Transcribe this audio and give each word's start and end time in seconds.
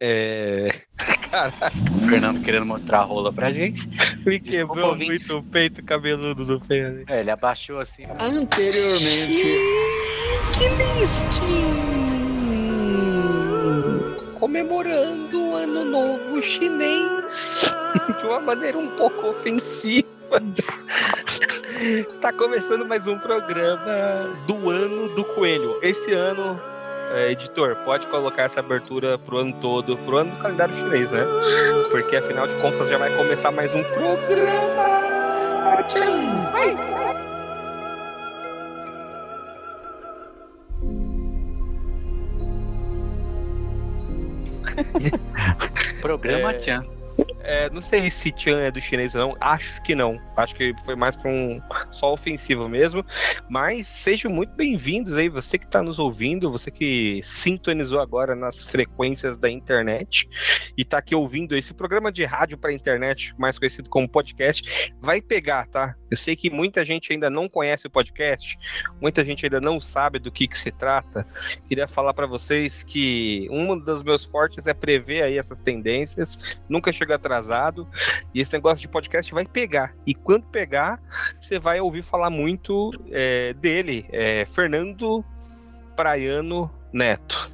É. 0.00 0.68
Caraca. 1.30 1.72
O 1.96 2.08
Fernando 2.08 2.42
querendo 2.42 2.66
mostrar 2.66 2.98
a 2.98 3.02
rola 3.02 3.32
pra 3.32 3.50
gente. 3.50 3.88
Me 4.26 4.38
quebrou 4.38 4.94
muito 4.94 5.38
o 5.38 5.42
peito 5.42 5.82
cabeludo 5.82 6.44
do 6.44 6.60
Fernando. 6.60 7.08
É, 7.08 7.20
ele 7.20 7.30
abaixou 7.30 7.78
assim. 7.78 8.04
Anteriormente. 8.20 9.42
Que 10.58 10.68
listinho! 11.00 11.96
Comemorando 14.34 15.42
o 15.42 15.54
ano 15.56 15.84
novo 15.84 16.42
chinês 16.42 17.64
de 18.20 18.26
uma 18.26 18.40
maneira 18.40 18.76
um 18.78 18.88
pouco 18.96 19.28
ofensiva. 19.28 20.06
Está 21.80 22.32
começando 22.36 22.84
mais 22.84 23.06
um 23.06 23.18
programa 23.18 24.36
do 24.46 24.68
ano 24.68 25.14
do 25.14 25.24
coelho. 25.24 25.78
Esse 25.82 26.12
ano 26.12 26.60
editor, 27.30 27.76
pode 27.84 28.06
colocar 28.08 28.44
essa 28.44 28.60
abertura 28.60 29.18
pro 29.18 29.38
ano 29.38 29.52
todo, 29.54 29.96
pro 29.98 30.18
ano 30.18 30.30
do 30.32 30.36
calendário 30.38 30.74
chinês, 30.74 31.10
né? 31.10 31.24
Porque 31.90 32.16
afinal 32.16 32.46
de 32.46 32.54
contas 32.56 32.88
já 32.88 32.98
vai 32.98 33.14
começar 33.16 33.50
mais 33.50 33.74
um 33.74 33.82
programa. 33.84 35.06
programa 46.00 46.50
é... 46.50 46.54
Tchan. 46.54 46.95
É, 47.40 47.70
não 47.70 47.80
sei 47.80 48.10
se 48.10 48.34
Chan 48.36 48.58
é 48.58 48.70
do 48.70 48.80
chinês 48.80 49.14
ou 49.14 49.20
não, 49.20 49.36
acho 49.40 49.80
que 49.82 49.94
não. 49.94 50.20
Acho 50.36 50.54
que 50.54 50.74
foi 50.84 50.96
mais 50.96 51.14
para 51.14 51.30
um 51.30 51.60
só 51.92 52.12
ofensivo 52.12 52.68
mesmo. 52.68 53.04
Mas 53.48 53.86
sejam 53.86 54.30
muito 54.30 54.54
bem-vindos 54.54 55.14
aí, 55.14 55.28
você 55.28 55.56
que 55.58 55.64
está 55.64 55.82
nos 55.82 55.98
ouvindo, 55.98 56.50
você 56.50 56.70
que 56.70 57.20
sintonizou 57.22 58.00
agora 58.00 58.34
nas 58.34 58.64
frequências 58.64 59.38
da 59.38 59.50
internet 59.50 60.28
e 60.76 60.82
está 60.82 60.98
aqui 60.98 61.14
ouvindo 61.14 61.56
esse 61.56 61.72
programa 61.72 62.10
de 62.10 62.24
rádio 62.24 62.58
para 62.58 62.72
internet, 62.72 63.34
mais 63.38 63.58
conhecido 63.58 63.88
como 63.88 64.08
podcast, 64.08 64.92
vai 65.00 65.22
pegar, 65.22 65.66
tá? 65.68 65.94
Eu 66.10 66.16
sei 66.16 66.36
que 66.36 66.50
muita 66.50 66.84
gente 66.84 67.12
ainda 67.12 67.30
não 67.30 67.48
conhece 67.48 67.86
o 67.86 67.90
podcast, 67.90 68.56
muita 69.00 69.24
gente 69.24 69.44
ainda 69.44 69.60
não 69.60 69.80
sabe 69.80 70.18
do 70.18 70.30
que, 70.30 70.46
que 70.46 70.58
se 70.58 70.70
trata. 70.70 71.26
Queria 71.66 71.86
falar 71.86 72.14
para 72.14 72.26
vocês 72.26 72.84
que 72.84 73.48
um 73.50 73.78
dos 73.78 74.02
meus 74.02 74.24
fortes 74.24 74.66
é 74.66 74.74
prever 74.74 75.22
aí 75.22 75.38
essas 75.38 75.60
tendências, 75.60 76.58
nunca 76.68 76.92
chega 76.92 77.14
atrás 77.16 77.35
atrasado. 77.36 77.86
E 78.34 78.40
esse 78.40 78.52
negócio 78.52 78.80
de 78.80 78.88
podcast 78.88 79.32
vai 79.32 79.44
pegar. 79.44 79.94
E 80.06 80.14
quando 80.14 80.44
pegar, 80.44 81.00
você 81.40 81.58
vai 81.58 81.80
ouvir 81.80 82.02
falar 82.02 82.30
muito 82.30 82.92
é, 83.10 83.52
dele, 83.54 84.06
é, 84.10 84.44
Fernando 84.46 85.24
Praiano 85.94 86.70
Neto. 86.92 87.50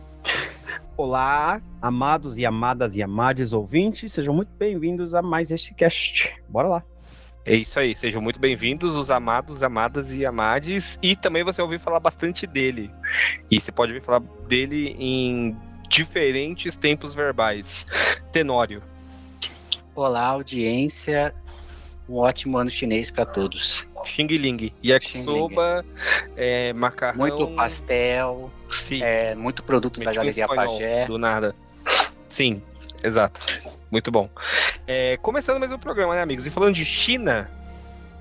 Olá, 0.97 1.60
amados 1.80 2.36
e 2.36 2.47
amadas 2.47 2.97
e 2.97 3.03
amades 3.03 3.53
ouvintes, 3.53 4.12
sejam 4.12 4.34
muito 4.34 4.53
bem-vindos 4.56 5.14
a 5.14 5.22
mais 5.22 5.50
este 5.50 5.75
cast. 5.75 6.33
Bora 6.48 6.69
lá. 6.69 6.83
É 7.44 7.56
isso 7.56 7.77
aí, 7.80 7.92
sejam 7.92 8.22
muito 8.22 8.38
bem-vindos, 8.38 8.94
os 8.94 9.10
amados, 9.10 9.64
amadas 9.64 10.14
e 10.14 10.25
amades. 10.25 10.97
E 11.03 11.16
também 11.16 11.42
você 11.42 11.60
ouviu 11.60 11.80
falar 11.80 11.98
bastante 11.98 12.47
dele. 12.47 12.88
E 13.50 13.60
você 13.60 13.72
pode 13.72 13.92
ouvir 13.92 14.05
falar 14.05 14.20
dele 14.47 14.94
em 14.97 15.56
diferentes 15.88 16.77
tempos 16.77 17.16
verbais. 17.16 17.86
Tenório. 18.30 18.80
Olá, 19.95 20.25
audiência. 20.25 21.35
Um 22.09 22.17
ótimo 22.17 22.57
ano 22.57 22.71
chinês 22.71 23.11
para 23.11 23.27
todos. 23.27 23.87
Xing 24.05 24.27
Ling. 24.27 24.73
Yakisoba, 24.83 25.84
é, 26.34 26.73
macarrão. 26.73 27.19
Muito 27.19 27.47
pastel. 27.49 28.51
Sim. 28.71 29.03
É, 29.03 29.34
muito 29.34 29.62
produto 29.62 29.99
Meti 29.99 30.07
da 30.07 30.12
Galeria 30.15 30.45
espanhol, 30.45 30.73
Pajé. 30.73 31.07
Do 31.07 31.19
nada. 31.19 31.55
Sim, 32.31 32.62
exato. 33.05 33.43
Muito 33.91 34.11
bom. 34.11 34.31
É, 34.87 35.19
começando 35.19 35.61
mais 35.61 35.71
um 35.71 35.79
programa, 35.79 36.15
né, 36.15 36.23
amigos? 36.23 36.47
E 36.47 36.51
falando 36.51 36.75
de 36.75 36.87
China, 36.87 37.51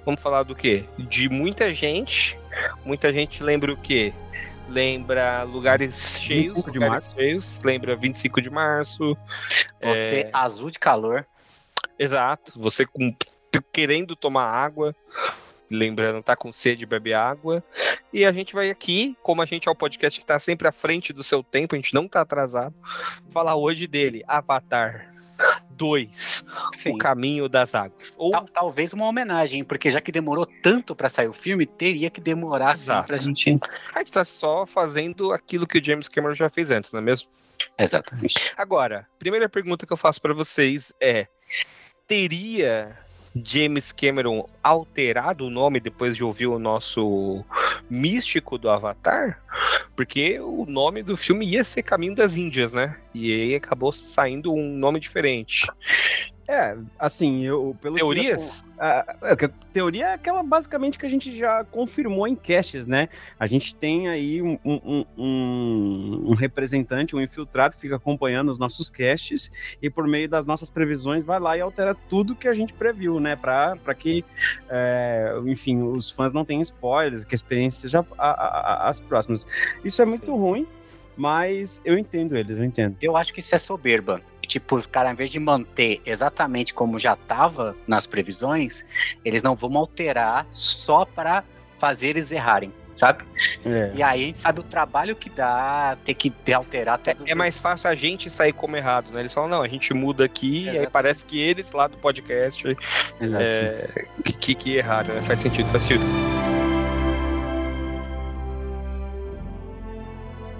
vamos 0.05 0.21
falar 0.21 0.43
do 0.43 0.53
quê? 0.53 0.83
De 0.99 1.29
muita 1.29 1.73
gente. 1.73 2.37
Muita 2.83 3.13
gente 3.13 3.41
lembra 3.41 3.71
o 3.71 3.77
quê? 3.77 4.13
lembra 4.71 5.43
lugares 5.43 6.21
cheios, 6.21 6.55
25 6.55 6.71
de 6.71 6.79
lugares 6.79 7.05
março. 7.05 7.15
cheios, 7.15 7.61
lembra 7.63 7.95
25 7.95 8.41
de 8.41 8.49
março. 8.49 9.17
Você 9.81 10.21
é... 10.21 10.29
azul 10.31 10.71
de 10.71 10.79
calor. 10.79 11.25
Exato. 12.01 12.59
Você 12.59 12.83
com, 12.83 13.15
querendo 13.71 14.15
tomar 14.15 14.45
água, 14.45 14.95
lembrando, 15.69 16.23
tá 16.23 16.35
com 16.35 16.51
sede, 16.51 16.83
bebe 16.83 17.13
água. 17.13 17.63
E 18.11 18.25
a 18.25 18.31
gente 18.31 18.55
vai 18.55 18.71
aqui, 18.71 19.15
como 19.21 19.41
a 19.41 19.45
gente 19.45 19.69
é 19.69 19.71
o 19.71 19.75
podcast 19.75 20.19
que 20.19 20.25
tá 20.25 20.39
sempre 20.39 20.67
à 20.67 20.71
frente 20.71 21.13
do 21.13 21.23
seu 21.23 21.43
tempo, 21.43 21.75
a 21.75 21.77
gente 21.77 21.93
não 21.93 22.07
tá 22.07 22.21
atrasado, 22.21 22.73
falar 23.29 23.55
hoje 23.55 23.85
dele, 23.85 24.23
Avatar 24.27 25.13
2, 25.69 26.45
O 26.87 26.97
Caminho 26.97 27.47
das 27.47 27.75
Águas. 27.75 28.15
Ou... 28.17 28.31
Tal, 28.31 28.47
talvez 28.47 28.93
uma 28.93 29.05
homenagem, 29.05 29.63
porque 29.63 29.91
já 29.91 30.01
que 30.01 30.11
demorou 30.11 30.47
tanto 30.63 30.95
para 30.95 31.07
sair 31.07 31.27
o 31.27 31.33
filme, 31.33 31.67
teria 31.67 32.09
que 32.09 32.19
demorar 32.19 32.71
assim 32.71 32.91
pra 33.05 33.19
gente. 33.19 33.59
A 33.93 33.99
gente 33.99 34.11
tá 34.11 34.25
só 34.25 34.65
fazendo 34.65 35.31
aquilo 35.31 35.67
que 35.67 35.77
o 35.77 35.83
James 35.83 36.07
Cameron 36.07 36.33
já 36.33 36.49
fez 36.49 36.71
antes, 36.71 36.91
não 36.91 36.99
é 36.99 37.03
mesmo? 37.03 37.29
Exatamente. 37.77 38.53
Agora, 38.57 39.07
primeira 39.19 39.47
pergunta 39.47 39.85
que 39.85 39.93
eu 39.93 39.97
faço 39.97 40.21
para 40.21 40.33
vocês 40.33 40.93
é: 40.99 41.27
teria 42.11 42.93
James 43.33 43.93
Cameron 43.93 44.45
alterado 44.61 45.47
o 45.47 45.49
nome 45.49 45.79
depois 45.79 46.13
de 46.13 46.25
ouvir 46.25 46.47
o 46.47 46.59
nosso 46.59 47.41
místico 47.89 48.57
do 48.57 48.69
Avatar? 48.69 49.41
Porque 49.95 50.37
o 50.41 50.65
nome 50.65 51.03
do 51.03 51.15
filme 51.15 51.47
ia 51.47 51.63
ser 51.63 51.83
Caminho 51.83 52.13
das 52.13 52.35
Índias, 52.35 52.73
né? 52.73 52.97
E 53.13 53.33
aí 53.33 53.55
acabou 53.55 53.93
saindo 53.93 54.53
um 54.53 54.75
nome 54.75 54.99
diferente. 54.99 55.65
É, 56.51 56.75
assim, 56.99 57.45
eu 57.45 57.77
pelo 57.79 57.95
teorias. 57.95 58.63
Que, 58.63 58.69
a, 58.77 58.99
a, 59.21 59.31
a, 59.31 59.49
teoria 59.71 60.07
é 60.07 60.13
aquela 60.15 60.43
basicamente 60.43 60.99
que 60.99 61.05
a 61.05 61.09
gente 61.09 61.33
já 61.33 61.63
confirmou 61.63 62.27
em 62.27 62.35
casts, 62.35 62.85
né? 62.85 63.07
A 63.39 63.47
gente 63.47 63.73
tem 63.73 64.09
aí 64.09 64.41
um, 64.41 64.59
um, 64.65 65.05
um, 65.17 66.23
um, 66.25 66.33
representante, 66.33 67.15
um 67.15 67.21
infiltrado 67.21 67.75
que 67.75 67.81
fica 67.81 67.95
acompanhando 67.95 68.49
os 68.49 68.59
nossos 68.59 68.89
casts 68.89 69.49
e 69.81 69.89
por 69.89 70.05
meio 70.05 70.27
das 70.27 70.45
nossas 70.45 70.69
previsões 70.69 71.23
vai 71.23 71.39
lá 71.39 71.55
e 71.55 71.61
altera 71.61 71.95
tudo 71.95 72.35
que 72.35 72.49
a 72.49 72.53
gente 72.53 72.73
previu, 72.73 73.17
né? 73.17 73.37
Para 73.37 73.95
que, 73.97 74.25
é, 74.69 75.33
enfim, 75.45 75.81
os 75.81 76.11
fãs 76.11 76.33
não 76.33 76.43
tenham 76.43 76.61
spoilers, 76.63 77.23
que 77.23 77.33
a 77.33 77.37
experiência 77.37 77.87
seja 77.87 78.05
as 78.17 78.99
próximas. 78.99 79.47
Isso 79.85 80.01
é 80.01 80.05
muito 80.05 80.25
Sim. 80.25 80.31
ruim, 80.37 80.67
mas 81.15 81.81
eu 81.85 81.97
entendo 81.97 82.35
eles, 82.35 82.57
eu 82.57 82.65
entendo. 82.65 82.97
Eu 83.01 83.15
acho 83.15 83.33
que 83.33 83.39
isso 83.39 83.55
é 83.55 83.57
soberba 83.57 84.21
tipo, 84.51 84.75
os 84.75 84.85
caras, 84.85 85.13
em 85.13 85.15
vez 85.15 85.31
de 85.31 85.39
manter 85.39 86.01
exatamente 86.05 86.73
como 86.73 86.99
já 86.99 87.13
estava 87.13 87.75
nas 87.87 88.05
previsões, 88.05 88.83
eles 89.23 89.41
não 89.41 89.55
vão 89.55 89.77
alterar 89.77 90.45
só 90.51 91.05
para 91.05 91.43
fazer 91.79 92.09
eles 92.09 92.31
errarem. 92.31 92.73
Sabe? 92.97 93.23
É. 93.65 93.93
E 93.95 94.03
aí 94.03 94.23
a 94.23 94.25
gente 94.25 94.37
sabe 94.37 94.59
o 94.59 94.63
trabalho 94.63 95.15
que 95.15 95.27
dá 95.27 95.97
ter 96.05 96.13
que 96.13 96.31
alterar 96.53 96.99
tudo. 96.99 97.27
É, 97.27 97.31
é 97.31 97.35
mais 97.35 97.59
fácil 97.59 97.89
a 97.89 97.95
gente 97.95 98.29
sair 98.29 98.53
como 98.53 98.75
errado, 98.75 99.11
né? 99.11 99.21
Eles 99.21 99.33
falam, 99.33 99.49
não, 99.49 99.63
a 99.63 99.67
gente 99.67 99.91
muda 99.91 100.25
aqui, 100.25 100.65
e 100.65 100.77
aí 100.77 100.87
parece 100.87 101.25
que 101.25 101.39
eles 101.39 101.71
lá 101.71 101.87
do 101.87 101.97
podcast 101.97 102.77
é, 103.19 104.05
que, 104.23 104.53
que 104.53 104.75
erraram, 104.75 105.15
né? 105.15 105.21
Faz 105.23 105.39
sentido, 105.39 105.67
faz 105.69 105.83
sentido. 105.83 106.05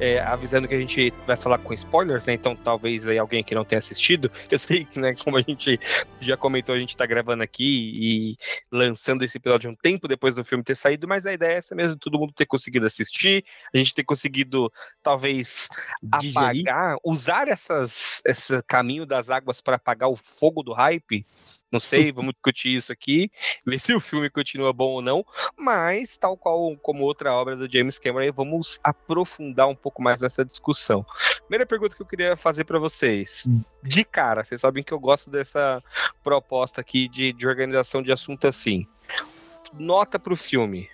É, 0.02 0.20
avisando 0.20 0.68
que 0.68 0.74
a 0.74 0.80
gente 0.80 1.14
vai 1.28 1.36
falar 1.36 1.60
com 1.60 1.72
spoilers, 1.74 2.26
né? 2.26 2.34
Então 2.34 2.56
talvez 2.56 3.08
aí 3.08 3.20
alguém 3.20 3.44
que 3.44 3.54
não 3.54 3.64
tenha 3.64 3.78
assistido. 3.78 4.32
Eu 4.50 4.58
sei 4.58 4.84
que, 4.84 5.00
né, 5.00 5.14
como 5.14 5.38
a 5.38 5.42
gente 5.42 5.80
já 6.20 6.36
comentou, 6.36 6.74
a 6.74 6.80
gente 6.80 6.98
tá 6.98 7.06
gravando 7.06 7.44
aqui 7.44 7.92
e 7.94 8.36
lançando 8.72 9.24
esse 9.24 9.38
episódio 9.38 9.70
um 9.70 9.76
tempo 9.76 10.08
depois 10.08 10.34
do 10.34 10.44
filme 10.44 10.64
ter 10.64 10.76
saído, 10.76 11.08
mas 11.08 11.28
a 11.28 11.34
ideia 11.34 11.54
é 11.54 11.58
essa 11.58 11.76
mesmo, 11.76 11.96
todo 11.98 12.18
mundo 12.18 12.34
ter 12.34 12.48
conseguido 12.48 12.88
assistir, 12.88 13.46
a 13.72 13.78
gente 13.78 13.94
ter 13.94 14.04
conseguido 14.04 14.74
talvez 15.04 15.70
Digerir. 16.20 16.68
apagar, 16.68 16.98
usar 17.06 17.48
essas, 17.48 18.24
esse 18.26 18.60
caminho 18.64 19.06
das 19.06 19.30
águas 19.30 19.62
para 19.62 19.76
apagar 19.76 20.10
o 20.10 20.16
fogo 20.16 20.64
do 20.64 20.74
hype 20.74 21.24
não 21.72 21.80
sei, 21.80 22.12
vamos 22.12 22.34
discutir 22.34 22.76
isso 22.76 22.92
aqui, 22.92 23.32
ver 23.66 23.80
se 23.80 23.94
o 23.94 24.00
filme 24.00 24.30
continua 24.30 24.74
bom 24.74 24.90
ou 24.90 25.02
não, 25.02 25.26
mas, 25.58 26.18
tal 26.18 26.36
qual 26.36 26.76
como 26.78 27.04
outra 27.04 27.34
obra 27.34 27.56
do 27.56 27.72
James 27.72 27.98
Cameron, 27.98 28.34
vamos 28.34 28.80
aprofundar 28.84 29.68
um 29.68 29.76
pouco 29.76 30.02
mais 30.02 30.22
nessa 30.22 30.44
discussão. 30.44 31.06
Primeira 31.40 31.66
pergunta 31.66 31.96
que 31.96 32.02
eu 32.02 32.06
queria 32.06 32.36
fazer 32.36 32.66
para 32.66 32.80
vocês. 32.80 33.50
De 33.84 34.04
cara, 34.04 34.44
vocês 34.44 34.62
sabem 34.62 34.84
que 34.84 34.94
eu 34.94 35.00
gosto 35.00 35.30
dessa 35.30 35.82
proposta 36.24 36.82
aqui 36.82 37.08
de, 37.08 37.34
de 37.34 37.48
organização 37.48 38.02
de 38.02 38.12
assunto 38.12 38.48
assim. 38.48 38.88
Nota 39.74 40.20
pro 40.20 40.36
filme. 40.36 40.90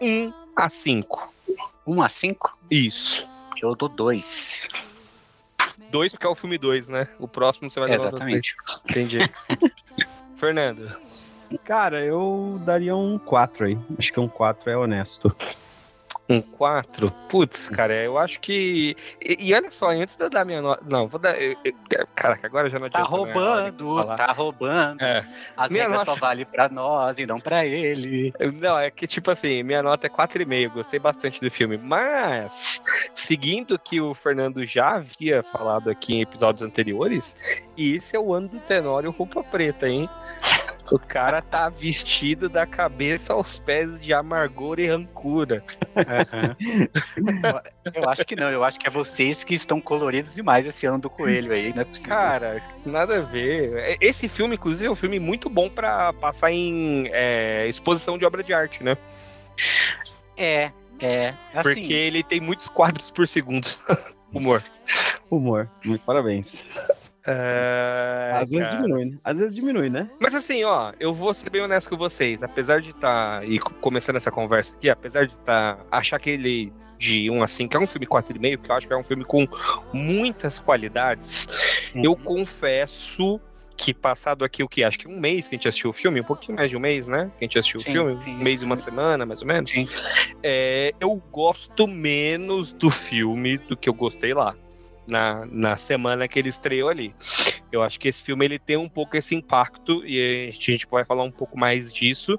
1 0.00 0.32
a 0.56 0.68
5. 0.68 1.34
1 1.86 2.02
a 2.02 2.08
5? 2.08 2.58
Isso. 2.70 3.28
Eu 3.60 3.74
dou 3.74 3.88
2. 3.88 4.68
Dois 5.90 6.12
porque 6.12 6.26
é 6.26 6.30
o 6.30 6.34
filme 6.34 6.58
2, 6.58 6.88
né? 6.88 7.08
O 7.18 7.28
próximo 7.28 7.70
você 7.70 7.80
vai 7.80 7.90
levar 7.90 8.08
Exatamente. 8.08 8.54
Entendi. 8.88 9.18
Fernando. 10.36 10.90
Cara, 11.64 12.04
eu 12.04 12.60
daria 12.64 12.96
um 12.96 13.18
4 13.18 13.66
aí. 13.66 13.78
Acho 13.98 14.12
que 14.12 14.20
um 14.20 14.28
4 14.28 14.70
é 14.70 14.76
honesto. 14.76 15.34
Um 16.28 16.40
4? 16.40 17.10
Putz, 17.28 17.68
cara, 17.68 17.94
eu 17.94 18.16
acho 18.16 18.40
que. 18.40 18.96
E, 19.20 19.48
e, 19.48 19.54
olha 19.54 19.70
só, 19.70 19.90
antes 19.90 20.16
de 20.16 20.24
eu 20.24 20.30
dar 20.30 20.44
minha 20.44 20.62
nota. 20.62 20.82
Não, 20.88 21.06
vou 21.06 21.20
dar. 21.20 21.40
Eu, 21.40 21.54
eu, 21.62 21.74
caraca, 22.14 22.46
agora 22.46 22.70
já 22.70 22.78
não 22.78 22.88
tá 22.88 23.00
adianta. 23.00 23.10
Tá 23.10 23.16
roubando, 23.16 24.16
tá 24.16 24.32
roubando. 24.32 25.02
É. 25.02 25.26
As 25.54 25.70
minha 25.70 25.86
nota... 25.86 26.06
só 26.06 26.14
vale 26.14 26.46
pra 26.46 26.68
nós 26.70 27.18
e 27.18 27.26
não 27.26 27.38
pra 27.38 27.66
ele. 27.66 28.32
Não, 28.58 28.78
é 28.78 28.90
que 28.90 29.06
tipo 29.06 29.30
assim, 29.30 29.62
minha 29.62 29.82
nota 29.82 30.06
é 30.06 30.10
4,5. 30.10 30.72
Gostei 30.72 30.98
bastante 30.98 31.42
do 31.42 31.50
filme. 31.50 31.76
Mas, 31.76 32.80
seguindo 33.12 33.74
o 33.74 33.78
que 33.78 34.00
o 34.00 34.14
Fernando 34.14 34.64
já 34.64 34.94
havia 34.94 35.42
falado 35.42 35.90
aqui 35.90 36.14
em 36.14 36.22
episódios 36.22 36.62
anteriores, 36.62 37.36
esse 37.76 38.16
é 38.16 38.18
o 38.18 38.32
ano 38.32 38.48
do 38.48 38.60
Tenório 38.60 39.10
Roupa 39.10 39.42
Preta, 39.42 39.86
hein? 39.86 40.08
O 40.92 40.98
cara 40.98 41.40
tá 41.40 41.68
vestido 41.68 42.48
da 42.48 42.66
cabeça 42.66 43.32
aos 43.32 43.58
pés 43.58 44.00
de 44.00 44.12
amargor 44.12 44.78
e 44.78 44.86
rancura. 44.86 45.64
Uhum. 45.96 47.58
eu 47.94 48.08
acho 48.10 48.24
que 48.24 48.36
não, 48.36 48.50
eu 48.50 48.62
acho 48.62 48.78
que 48.78 48.86
é 48.86 48.90
vocês 48.90 49.42
que 49.42 49.54
estão 49.54 49.80
coloridos 49.80 50.34
demais 50.34 50.66
esse 50.66 50.84
ano 50.86 50.98
do 50.98 51.10
coelho 51.10 51.52
aí, 51.52 51.72
não 51.72 51.82
é 51.82 51.84
possível. 51.84 52.10
Cara, 52.10 52.62
nada 52.84 53.18
a 53.18 53.22
ver. 53.22 53.96
Esse 54.00 54.28
filme, 54.28 54.56
inclusive, 54.56 54.86
é 54.86 54.90
um 54.90 54.96
filme 54.96 55.18
muito 55.18 55.48
bom 55.48 55.70
para 55.70 56.12
passar 56.12 56.52
em 56.52 57.08
é, 57.12 57.66
exposição 57.66 58.18
de 58.18 58.24
obra 58.24 58.42
de 58.42 58.52
arte, 58.52 58.82
né? 58.82 58.96
É, 60.36 60.70
é. 61.00 61.34
Assim... 61.54 61.74
Porque 61.74 61.92
ele 61.92 62.22
tem 62.22 62.40
muitos 62.40 62.68
quadros 62.68 63.10
por 63.10 63.26
segundo. 63.26 63.68
Humor. 64.32 64.62
Humor. 65.30 65.70
Muito 65.84 66.04
parabéns. 66.04 66.64
É, 67.26 68.32
Às 68.34 68.50
vezes 68.50 68.70
diminui, 68.70 69.04
né? 69.06 69.16
Às 69.24 69.38
vezes 69.38 69.54
diminui, 69.54 69.90
né? 69.90 70.10
Mas 70.20 70.34
assim, 70.34 70.62
ó, 70.64 70.92
eu 71.00 71.14
vou 71.14 71.32
ser 71.32 71.48
bem 71.48 71.62
honesto 71.62 71.88
com 71.88 71.96
vocês. 71.96 72.42
Apesar 72.42 72.80
de 72.80 72.90
estar. 72.90 73.40
Tá, 73.40 73.44
e 73.46 73.58
começando 73.58 74.16
essa 74.16 74.30
conversa 74.30 74.74
aqui, 74.76 74.90
apesar 74.90 75.26
de 75.26 75.32
estar. 75.32 75.76
Tá, 75.76 75.86
achar 75.90 76.18
que 76.18 76.30
ele 76.30 76.72
de 76.98 77.30
1 77.30 77.42
a 77.42 77.46
5, 77.46 77.76
é 77.76 77.80
um 77.80 77.86
filme 77.86 78.06
4,5, 78.06 78.58
que 78.58 78.70
eu 78.70 78.74
acho 78.74 78.86
que 78.86 78.92
é 78.92 78.96
um 78.96 79.04
filme 79.04 79.24
com 79.24 79.46
muitas 79.92 80.60
qualidades. 80.60 81.46
Uhum. 81.94 82.04
Eu 82.04 82.16
confesso 82.16 83.40
que 83.76 83.92
passado 83.92 84.44
aqui 84.44 84.62
o 84.62 84.68
que? 84.68 84.84
Acho 84.84 84.98
que 84.98 85.08
um 85.08 85.18
mês 85.18 85.48
que 85.48 85.54
a 85.54 85.58
gente 85.58 85.68
assistiu 85.68 85.90
o 85.90 85.92
filme, 85.92 86.20
um 86.20 86.24
pouquinho 86.24 86.56
mais 86.56 86.70
de 86.70 86.76
um 86.76 86.80
mês, 86.80 87.08
né? 87.08 87.30
Que 87.38 87.44
a 87.44 87.46
gente 87.46 87.58
assistiu 87.58 87.80
sim, 87.80 87.90
o 87.90 87.92
filme, 87.92 88.22
sim, 88.22 88.30
um 88.30 88.38
mês 88.38 88.62
e 88.62 88.64
uma 88.64 88.76
semana, 88.76 89.26
mais 89.26 89.42
ou 89.42 89.48
menos. 89.48 89.72
É, 90.42 90.92
eu 91.00 91.20
gosto 91.32 91.86
menos 91.86 92.72
do 92.72 92.90
filme 92.90 93.58
do 93.58 93.76
que 93.76 93.88
eu 93.88 93.94
gostei 93.94 94.32
lá 94.32 94.54
na, 95.06 95.46
na 95.46 95.76
semana 95.76 96.26
que 96.28 96.38
ele 96.38 96.48
estreou 96.48 96.88
ali. 96.88 97.14
Eu 97.70 97.82
acho 97.82 97.98
que 97.98 98.06
esse 98.08 98.22
filme 98.22 98.44
ele 98.44 98.58
tem 98.58 98.76
um 98.76 98.88
pouco 98.88 99.16
esse 99.16 99.34
impacto 99.34 100.04
e 100.06 100.48
a 100.48 100.50
gente 100.52 100.86
vai 100.88 101.04
falar 101.04 101.24
um 101.24 101.30
pouco 101.30 101.58
mais 101.58 101.92
disso, 101.92 102.38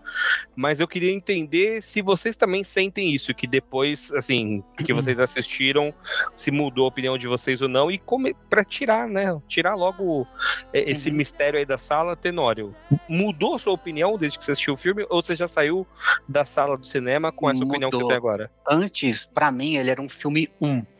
mas 0.55 0.79
eu 0.79 0.87
queria 0.87 1.11
entender 1.11 1.81
se 1.81 2.01
vocês 2.01 2.37
também 2.37 2.63
sentem 2.63 3.13
isso, 3.13 3.33
que 3.33 3.45
depois, 3.45 4.13
assim, 4.13 4.63
que 4.77 4.93
vocês 4.93 5.19
assistiram, 5.19 5.93
se 6.33 6.51
mudou 6.51 6.85
a 6.85 6.87
opinião 6.87 7.17
de 7.17 7.27
vocês 7.27 7.61
ou 7.61 7.67
não 7.67 7.91
e 7.91 7.97
como 7.97 8.33
para 8.49 8.63
tirar, 8.63 9.07
né? 9.07 9.37
Tirar 9.47 9.75
logo 9.75 10.25
é, 10.73 10.89
esse 10.89 11.09
uhum. 11.09 11.17
mistério 11.17 11.59
aí 11.59 11.65
da 11.65 11.77
sala, 11.77 12.15
Tenório. 12.15 12.73
Mudou 13.09 13.55
a 13.55 13.59
sua 13.59 13.73
opinião 13.73 14.17
desde 14.17 14.37
que 14.37 14.43
você 14.43 14.51
assistiu 14.53 14.75
o 14.75 14.77
filme 14.77 15.05
ou 15.09 15.21
você 15.21 15.35
já 15.35 15.47
saiu 15.47 15.85
da 16.29 16.45
sala 16.45 16.77
do 16.77 16.87
cinema 16.87 17.31
com 17.31 17.49
essa 17.49 17.59
Mudou. 17.59 17.71
opinião 17.71 17.91
que 17.91 17.97
você 17.97 18.07
tem 18.07 18.15
agora? 18.15 18.51
Antes, 18.67 19.25
para 19.25 19.51
mim, 19.51 19.75
ele 19.75 19.91
era 19.91 20.01
um 20.01 20.09
filme 20.09 20.49
1. 20.61 20.67
Um 20.67 20.94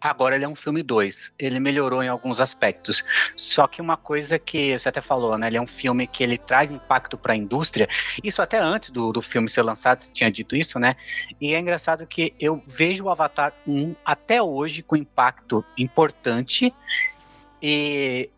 Agora 0.00 0.34
ele 0.34 0.44
é 0.44 0.48
um 0.48 0.54
filme 0.54 0.82
2. 0.82 1.34
Ele 1.38 1.60
melhorou 1.60 2.02
em 2.02 2.08
alguns 2.08 2.40
aspectos. 2.40 3.04
Só 3.36 3.66
que 3.66 3.80
uma 3.80 3.96
coisa 3.96 4.38
que 4.38 4.78
você 4.78 4.88
até 4.88 5.00
falou, 5.00 5.36
né? 5.38 5.46
Ele 5.46 5.56
é 5.56 5.60
um 5.60 5.66
filme 5.66 6.06
que 6.06 6.22
ele 6.22 6.38
traz 6.38 6.70
impacto 6.70 7.16
para 7.16 7.32
a 7.32 7.36
indústria. 7.36 7.88
Isso 8.22 8.42
até 8.42 8.58
antes 8.58 8.90
do, 8.90 9.12
do 9.12 9.22
filme 9.22 9.48
ser 9.48 9.62
lançado, 9.62 10.02
você 10.02 10.12
tinha 10.12 10.30
dito 10.30 10.56
isso, 10.56 10.78
né? 10.78 10.96
E 11.40 11.54
é 11.54 11.58
engraçado 11.58 12.06
que 12.06 12.34
eu 12.38 12.62
vejo 12.66 13.04
o 13.04 13.10
Avatar 13.10 13.52
1 13.66 13.94
até 14.04 14.42
hoje 14.42 14.82
com 14.82 14.96
impacto 14.96 15.64
importante. 15.76 16.74
E 17.62 18.28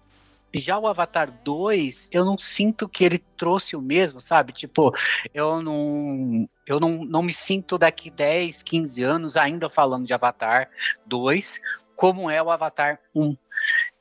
já 0.58 0.78
o 0.78 0.86
Avatar 0.86 1.30
2, 1.42 2.08
eu 2.10 2.24
não 2.24 2.38
sinto 2.38 2.88
que 2.88 3.04
ele 3.04 3.18
trouxe 3.36 3.76
o 3.76 3.80
mesmo, 3.80 4.20
sabe? 4.20 4.52
Tipo, 4.52 4.92
eu 5.32 5.62
não 5.62 6.48
eu 6.66 6.80
não, 6.80 7.04
não 7.04 7.22
me 7.22 7.32
sinto 7.32 7.76
daqui 7.76 8.10
10, 8.10 8.62
15 8.62 9.02
anos 9.02 9.36
ainda 9.36 9.68
falando 9.68 10.06
de 10.06 10.14
Avatar 10.14 10.70
2, 11.06 11.60
como 11.94 12.30
é 12.30 12.42
o 12.42 12.50
Avatar 12.50 12.98
1. 13.14 13.36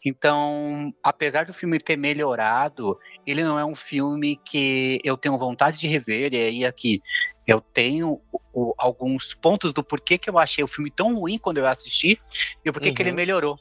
Então, 0.05 0.93
apesar 1.01 1.45
do 1.45 1.53
filme 1.53 1.79
ter 1.79 1.97
melhorado, 1.97 2.99
ele 3.25 3.43
não 3.43 3.57
é 3.57 3.63
um 3.63 3.75
filme 3.75 4.35
que 4.43 4.99
eu 5.03 5.15
tenho 5.15 5.37
vontade 5.37 5.77
de 5.77 5.87
rever, 5.87 6.33
e 6.33 6.37
aí 6.37 6.65
aqui 6.65 7.01
eu 7.47 7.61
tenho 7.61 8.21
o, 8.53 8.73
alguns 8.77 9.33
pontos 9.33 9.71
do 9.71 9.83
porquê 9.83 10.17
que 10.17 10.29
eu 10.29 10.37
achei 10.37 10.63
o 10.63 10.67
filme 10.67 10.91
tão 10.91 11.15
ruim 11.15 11.37
quando 11.37 11.57
eu 11.57 11.67
assisti 11.67 12.19
e 12.63 12.69
o 12.69 12.73
porquê 12.73 12.89
uhum. 12.89 12.95
que 12.95 13.01
ele 13.01 13.09
uhum. 13.11 13.15
melhorou. 13.15 13.59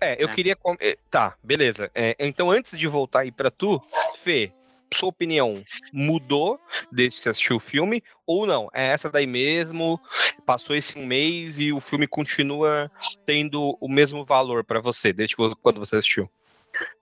É, 0.00 0.22
eu 0.22 0.28
é. 0.28 0.34
queria. 0.34 0.56
Eh, 0.80 0.98
tá, 1.10 1.36
beleza. 1.42 1.90
É, 1.94 2.16
então, 2.18 2.50
antes 2.50 2.78
de 2.78 2.86
voltar 2.86 3.20
aí 3.20 3.32
pra 3.32 3.50
tu, 3.50 3.80
Fê, 4.22 4.52
sua 4.92 5.08
opinião 5.08 5.64
mudou 5.92 6.60
desde 6.90 7.18
que 7.18 7.22
você 7.24 7.28
assistiu 7.30 7.56
o 7.56 7.60
filme 7.60 8.02
ou 8.26 8.46
não? 8.46 8.68
É 8.72 8.86
essa 8.86 9.10
daí 9.10 9.26
mesmo? 9.26 10.00
Passou 10.44 10.76
esse 10.76 10.98
mês 10.98 11.58
e 11.58 11.72
o 11.72 11.80
filme 11.80 12.06
continua 12.06 12.90
tendo 13.26 13.76
o 13.80 13.88
mesmo 13.88 14.24
valor 14.24 14.64
para 14.64 14.80
você 14.80 15.12
desde 15.12 15.36
quando 15.36 15.78
você 15.78 15.96
assistiu? 15.96 16.28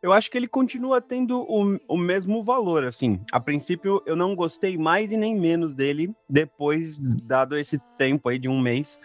Eu 0.02 0.12
acho 0.12 0.31
que 0.31 0.38
ele 0.38 0.49
continua 0.49 1.00
tendo 1.00 1.43
o, 1.43 1.78
o 1.88 1.96
mesmo 1.96 2.43
valor, 2.43 2.84
assim. 2.84 3.20
A 3.31 3.38
princípio, 3.38 4.02
eu 4.06 4.17
não 4.17 4.34
gostei 4.34 4.76
mais 4.76 5.12
e 5.12 5.17
nem 5.17 5.38
menos 5.38 5.75
dele 5.75 6.14
depois, 6.28 6.96
dado 6.96 7.56
esse 7.56 7.78
tempo 7.99 8.28
aí 8.28 8.38
de 8.38 8.49
um 8.49 8.61
mês, 8.61 9.00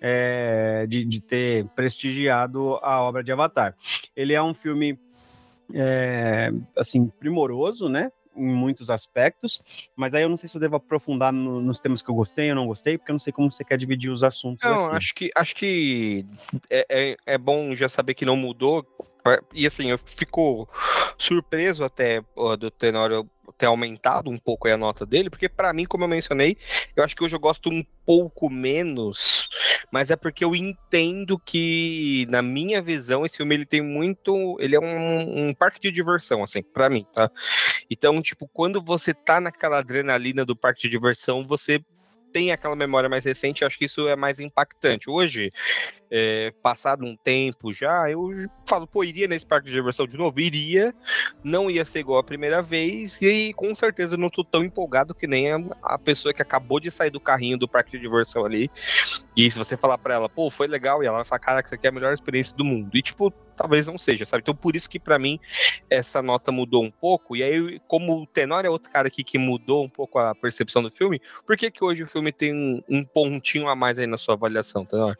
é, 0.00 0.86
de, 0.88 1.04
de 1.04 1.20
ter 1.20 1.66
prestigiado 1.68 2.76
a 2.82 3.00
obra 3.00 3.22
de 3.22 3.32
Avatar. 3.32 3.74
Ele 4.14 4.32
é 4.32 4.42
um 4.42 4.54
filme 4.54 4.98
é, 5.72 6.50
assim, 6.76 7.08
primoroso, 7.08 7.88
né? 7.88 8.10
em 8.36 8.54
muitos 8.54 8.90
aspectos, 8.90 9.60
mas 9.94 10.14
aí 10.14 10.22
eu 10.22 10.28
não 10.28 10.36
sei 10.36 10.48
se 10.48 10.56
eu 10.56 10.60
devo 10.60 10.76
aprofundar 10.76 11.32
no, 11.32 11.60
nos 11.60 11.80
temas 11.80 12.00
que 12.00 12.10
eu 12.10 12.14
gostei 12.14 12.48
ou 12.48 12.54
não 12.54 12.66
gostei, 12.66 12.96
porque 12.96 13.10
eu 13.10 13.14
não 13.14 13.18
sei 13.18 13.32
como 13.32 13.50
você 13.50 13.64
quer 13.64 13.76
dividir 13.76 14.10
os 14.10 14.22
assuntos. 14.22 14.64
Não, 14.64 14.86
aqui. 14.86 14.96
acho 14.96 15.14
que 15.14 15.30
acho 15.36 15.56
que 15.56 16.26
é, 16.70 16.86
é, 16.88 17.16
é, 17.26 17.38
bom 17.38 17.74
já 17.74 17.88
saber 17.88 18.14
que 18.14 18.24
não 18.24 18.36
mudou. 18.36 18.86
E 19.52 19.66
assim, 19.66 19.90
eu 19.90 19.98
fico 19.98 20.68
surpreso 21.18 21.84
até 21.84 22.22
do 22.58 22.70
Tenório 22.70 23.28
ter 23.58 23.66
aumentado 23.66 24.30
um 24.30 24.38
pouco 24.38 24.68
a 24.68 24.76
nota 24.76 25.04
dele, 25.04 25.28
porque 25.28 25.48
para 25.48 25.72
mim, 25.72 25.84
como 25.84 26.04
eu 26.04 26.08
mencionei, 26.08 26.56
eu 26.96 27.04
acho 27.04 27.14
que 27.14 27.22
hoje 27.22 27.36
eu 27.36 27.40
gosto 27.40 27.68
um 27.68 27.84
pouco 28.06 28.48
menos, 28.48 29.48
mas 29.92 30.10
é 30.10 30.16
porque 30.16 30.44
eu 30.44 30.54
entendo 30.56 31.38
que, 31.38 32.26
na 32.30 32.40
minha 32.40 32.80
visão, 32.80 33.24
esse 33.24 33.36
filme 33.36 33.54
ele 33.54 33.66
tem 33.66 33.82
muito. 33.82 34.56
Ele 34.60 34.74
é 34.74 34.80
um, 34.80 35.48
um 35.48 35.54
parque 35.54 35.80
de 35.80 35.92
diversão, 35.92 36.42
assim, 36.42 36.62
para 36.62 36.88
mim, 36.88 37.06
tá? 37.12 37.30
Então, 37.90 38.22
tipo, 38.22 38.48
quando 38.48 38.80
você 38.82 39.12
tá 39.12 39.40
naquela 39.40 39.78
adrenalina 39.78 40.44
do 40.44 40.56
parque 40.56 40.82
de 40.82 40.88
diversão, 40.88 41.46
você 41.46 41.84
tem 42.32 42.52
aquela 42.52 42.76
memória 42.76 43.08
mais 43.08 43.24
recente, 43.24 43.64
acho 43.64 43.78
que 43.78 43.84
isso 43.84 44.08
é 44.08 44.16
mais 44.16 44.40
impactante. 44.40 45.10
Hoje, 45.10 45.50
é, 46.10 46.52
passado 46.62 47.04
um 47.04 47.16
tempo 47.16 47.72
já, 47.72 48.10
eu 48.10 48.30
falo, 48.66 48.86
pô, 48.86 49.04
iria 49.04 49.28
nesse 49.28 49.46
parque 49.46 49.66
de 49.66 49.72
diversão 49.72 50.06
de 50.06 50.16
novo? 50.16 50.40
Iria, 50.40 50.94
não 51.42 51.70
ia 51.70 51.84
ser 51.84 52.00
igual 52.00 52.18
a 52.18 52.24
primeira 52.24 52.60
vez, 52.60 53.20
e 53.22 53.52
com 53.54 53.74
certeza 53.74 54.16
não 54.16 54.28
tô 54.28 54.42
tão 54.42 54.64
empolgado 54.64 55.14
que 55.14 55.26
nem 55.26 55.52
a, 55.52 55.60
a 55.82 55.98
pessoa 55.98 56.34
que 56.34 56.42
acabou 56.42 56.80
de 56.80 56.90
sair 56.90 57.10
do 57.10 57.20
carrinho 57.20 57.56
do 57.56 57.68
parque 57.68 57.92
de 57.92 57.98
diversão 57.98 58.44
ali. 58.44 58.70
E 59.36 59.50
se 59.50 59.58
você 59.58 59.76
falar 59.76 59.98
pra 59.98 60.14
ela, 60.14 60.28
pô, 60.28 60.50
foi 60.50 60.66
legal, 60.66 61.02
e 61.02 61.06
ela 61.06 61.16
vai 61.16 61.24
falar, 61.24 61.38
cara, 61.38 61.62
que 61.62 61.68
isso 61.68 61.74
aqui 61.74 61.86
é 61.86 61.90
a 61.90 61.92
melhor 61.92 62.12
experiência 62.12 62.56
do 62.56 62.64
mundo. 62.64 62.90
E 62.96 63.02
tipo, 63.02 63.32
talvez 63.60 63.86
não 63.86 63.98
seja, 63.98 64.24
sabe? 64.24 64.40
Então 64.40 64.54
por 64.54 64.74
isso 64.74 64.88
que 64.88 64.98
para 64.98 65.18
mim 65.18 65.38
essa 65.90 66.22
nota 66.22 66.50
mudou 66.50 66.82
um 66.82 66.90
pouco. 66.90 67.36
E 67.36 67.42
aí, 67.42 67.78
como 67.86 68.22
o 68.22 68.26
Tenor 68.26 68.64
é 68.64 68.70
outro 68.70 68.90
cara 68.90 69.08
aqui 69.08 69.22
que 69.22 69.36
mudou 69.38 69.84
um 69.84 69.88
pouco 69.88 70.18
a 70.18 70.34
percepção 70.34 70.82
do 70.82 70.90
filme, 70.90 71.20
por 71.46 71.56
que 71.58 71.70
que 71.70 71.84
hoje 71.84 72.02
o 72.02 72.06
filme 72.06 72.32
tem 72.32 72.54
um, 72.54 72.82
um 72.88 73.04
pontinho 73.04 73.68
a 73.68 73.76
mais 73.76 73.98
aí 73.98 74.06
na 74.06 74.16
sua 74.16 74.34
avaliação, 74.34 74.84
Tenor? 74.84 75.16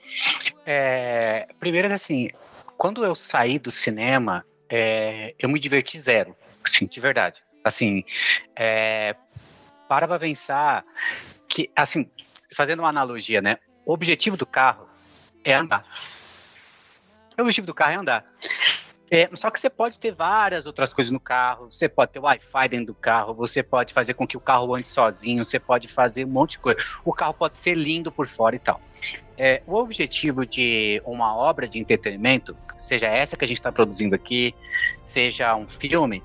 É, 0.64 1.49
primeiro, 1.59 1.93
assim, 1.93 2.29
quando 2.76 3.05
eu 3.05 3.14
saí 3.14 3.59
do 3.59 3.71
cinema, 3.71 4.45
é, 4.69 5.35
eu 5.38 5.49
me 5.49 5.59
diverti 5.59 5.99
zero, 5.99 6.37
assim, 6.64 6.87
de 6.87 7.00
verdade. 7.00 7.43
Assim, 7.64 8.05
é, 8.57 9.14
para 9.88 10.07
pra 10.07 10.19
pensar 10.19 10.85
que, 11.49 11.71
assim, 11.75 12.09
fazendo 12.55 12.81
uma 12.81 12.88
analogia, 12.88 13.43
né? 13.43 13.59
O 13.85 13.93
objetivo 13.93 14.37
do 14.37 14.47
carro 14.47 14.88
é 15.45 15.52
andar. 15.52 15.85
O 17.37 17.43
objetivo 17.43 17.67
do 17.67 17.75
carro 17.75 17.93
é 17.93 17.97
andar. 17.97 18.25
É, 19.11 19.29
só 19.35 19.50
que 19.50 19.59
você 19.59 19.69
pode 19.69 19.99
ter 19.99 20.14
várias 20.14 20.67
outras 20.67 20.95
coisas 20.95 21.11
no 21.11 21.19
carro, 21.19 21.69
você 21.69 21.88
pode 21.88 22.12
ter 22.12 22.21
Wi-Fi 22.21 22.69
dentro 22.69 22.87
do 22.87 22.95
carro, 22.95 23.35
você 23.35 23.61
pode 23.61 23.93
fazer 23.93 24.14
com 24.14 24.25
que 24.25 24.37
o 24.37 24.40
carro 24.40 24.73
ande 24.75 24.88
sozinho, 24.88 25.45
você 25.45 25.59
pode 25.59 25.88
fazer 25.88 26.25
um 26.25 26.29
monte 26.29 26.52
de 26.52 26.59
coisa. 26.61 26.79
O 27.05 27.12
carro 27.12 27.35
pode 27.35 27.57
ser 27.57 27.76
lindo 27.76 28.12
por 28.12 28.29
fora 28.29 28.55
e 28.55 28.61
tal. 28.61 28.81
É, 29.37 29.62
o 29.67 29.75
objetivo 29.75 30.47
de 30.47 31.02
uma 31.05 31.35
obra 31.35 31.69
de 31.69 31.79
entretenimento, 31.79 32.57
seja 32.81 33.07
essa 33.07 33.37
que 33.37 33.45
a 33.45 33.49
gente 33.49 33.59
está 33.59 33.73
produzindo 33.73 34.14
aqui, 34.14 34.55
seja 35.05 35.57
um 35.57 35.69
filme, 35.69 36.23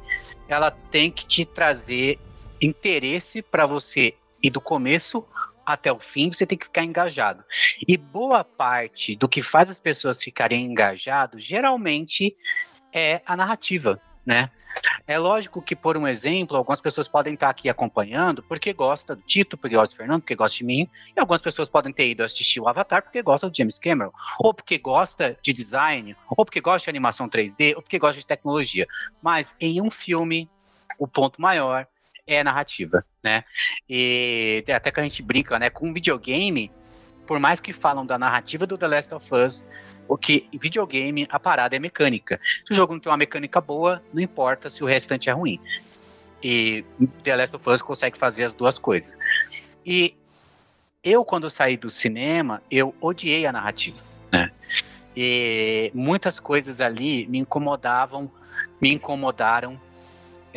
ela 0.47 0.69
tem 0.69 1.09
que 1.09 1.25
te 1.25 1.43
trazer 1.43 2.19
interesse 2.61 3.41
para 3.41 3.65
você 3.65 4.13
ir 4.43 4.51
do 4.51 4.61
começo 4.61 5.25
até 5.65 5.91
o 5.91 5.99
fim, 5.99 6.31
você 6.31 6.45
tem 6.45 6.57
que 6.57 6.65
ficar 6.65 6.83
engajado. 6.83 7.43
E 7.87 7.97
boa 7.97 8.43
parte 8.43 9.15
do 9.15 9.27
que 9.27 9.41
faz 9.41 9.69
as 9.69 9.79
pessoas 9.79 10.21
ficarem 10.21 10.65
engajadas, 10.65 11.43
geralmente, 11.43 12.35
é 12.95 13.21
a 13.25 13.35
narrativa 13.35 14.01
né? 14.25 14.49
É 15.07 15.19
lógico 15.19 15.61
que, 15.61 15.75
por 15.75 15.95
um 15.95 16.07
exemplo, 16.07 16.57
algumas 16.57 16.81
pessoas 16.81 17.07
podem 17.07 17.35
estar 17.35 17.49
aqui 17.49 17.69
acompanhando 17.69 18.41
porque 18.41 18.73
gosta 18.73 19.15
do 19.15 19.21
Tito, 19.21 19.55
porque 19.55 19.75
gosta 19.75 19.93
do 19.93 19.97
Fernando, 19.97 20.21
porque 20.21 20.35
gosta 20.35 20.57
de 20.57 20.63
mim, 20.63 20.89
e 21.15 21.19
algumas 21.19 21.41
pessoas 21.41 21.69
podem 21.69 21.93
ter 21.93 22.09
ido 22.09 22.23
assistir 22.23 22.59
o 22.59 22.67
Avatar 22.67 23.03
porque 23.03 23.21
gosta 23.21 23.47
do 23.49 23.55
James 23.55 23.77
Cameron, 23.77 24.11
ou 24.39 24.53
porque 24.53 24.77
gosta 24.79 25.37
de 25.41 25.53
design, 25.53 26.15
ou 26.29 26.43
porque 26.43 26.59
gosta 26.59 26.85
de 26.85 26.89
animação 26.89 27.29
3D, 27.29 27.75
ou 27.75 27.83
porque 27.83 27.99
gosta 27.99 28.19
de 28.19 28.25
tecnologia. 28.25 28.87
Mas 29.21 29.55
em 29.59 29.79
um 29.79 29.91
filme, 29.91 30.49
o 30.97 31.07
ponto 31.07 31.39
maior 31.39 31.87
é 32.25 32.39
a 32.39 32.43
narrativa, 32.43 33.05
né? 33.23 33.43
E 33.87 34.63
até 34.75 34.89
que 34.89 34.99
a 34.99 35.03
gente 35.03 35.21
brinca, 35.21 35.59
né? 35.59 35.69
Com 35.69 35.89
um 35.89 35.93
videogame, 35.93 36.71
por 37.25 37.39
mais 37.39 37.59
que 37.59 37.73
falam 37.73 38.05
da 38.05 38.17
narrativa 38.17 38.65
do 38.65 38.77
The 38.77 38.87
Last 38.87 39.13
of 39.13 39.33
Us, 39.33 39.65
porque 40.07 40.47
em 40.51 40.57
videogame 40.57 41.27
a 41.29 41.39
parada 41.39 41.75
é 41.75 41.79
mecânica. 41.79 42.39
Se 42.65 42.73
o 42.73 42.75
jogo 42.75 42.93
não 42.93 42.99
tem 42.99 43.11
uma 43.11 43.17
mecânica 43.17 43.59
boa, 43.59 44.01
não 44.13 44.21
importa 44.21 44.69
se 44.69 44.83
o 44.83 44.87
restante 44.87 45.29
é 45.29 45.33
ruim. 45.33 45.59
E 46.43 46.85
The 47.23 47.35
Last 47.35 47.55
of 47.55 47.69
Us 47.69 47.81
consegue 47.81 48.17
fazer 48.17 48.43
as 48.43 48.53
duas 48.53 48.77
coisas. 48.77 49.15
E 49.85 50.15
eu, 51.03 51.23
quando 51.23 51.49
saí 51.49 51.77
do 51.77 51.89
cinema, 51.89 52.61
eu 52.69 52.93
odiei 53.01 53.45
a 53.45 53.51
narrativa. 53.51 54.01
Né? 54.31 54.51
E 55.15 55.91
muitas 55.93 56.39
coisas 56.39 56.81
ali 56.81 57.27
me 57.27 57.39
incomodavam, 57.39 58.29
me 58.81 58.91
incomodaram 58.91 59.79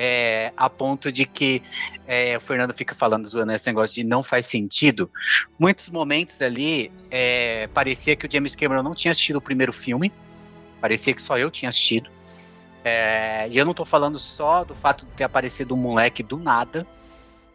é, 0.00 0.52
a 0.56 0.70
ponto 0.70 1.10
de 1.10 1.26
que 1.26 1.60
é, 2.06 2.36
o 2.36 2.40
Fernando 2.40 2.72
fica 2.72 2.94
falando, 2.94 3.28
zoando 3.28 3.50
esse 3.50 3.66
negócio 3.66 3.92
de 3.96 4.04
não 4.04 4.22
faz 4.22 4.46
sentido. 4.46 5.10
Muitos 5.58 5.88
momentos 5.88 6.40
ali, 6.40 6.92
é, 7.10 7.68
parecia 7.74 8.14
que 8.14 8.24
o 8.24 8.32
James 8.32 8.54
Cameron 8.54 8.84
não 8.84 8.94
tinha 8.94 9.10
assistido 9.10 9.36
o 9.36 9.42
primeiro 9.42 9.72
filme, 9.72 10.12
parecia 10.80 11.12
que 11.12 11.20
só 11.20 11.36
eu 11.36 11.50
tinha 11.50 11.68
assistido. 11.68 12.08
É, 12.84 13.48
e 13.50 13.58
eu 13.58 13.66
não 13.66 13.74
tô 13.74 13.84
falando 13.84 14.20
só 14.20 14.62
do 14.62 14.72
fato 14.72 15.04
de 15.04 15.10
ter 15.12 15.24
aparecido 15.24 15.74
um 15.74 15.78
moleque 15.78 16.22
do 16.22 16.36
nada, 16.36 16.86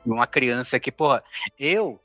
uma 0.06 0.28
criança 0.28 0.78
que, 0.82 0.92
porra, 0.92 1.24
eu, 1.58 1.98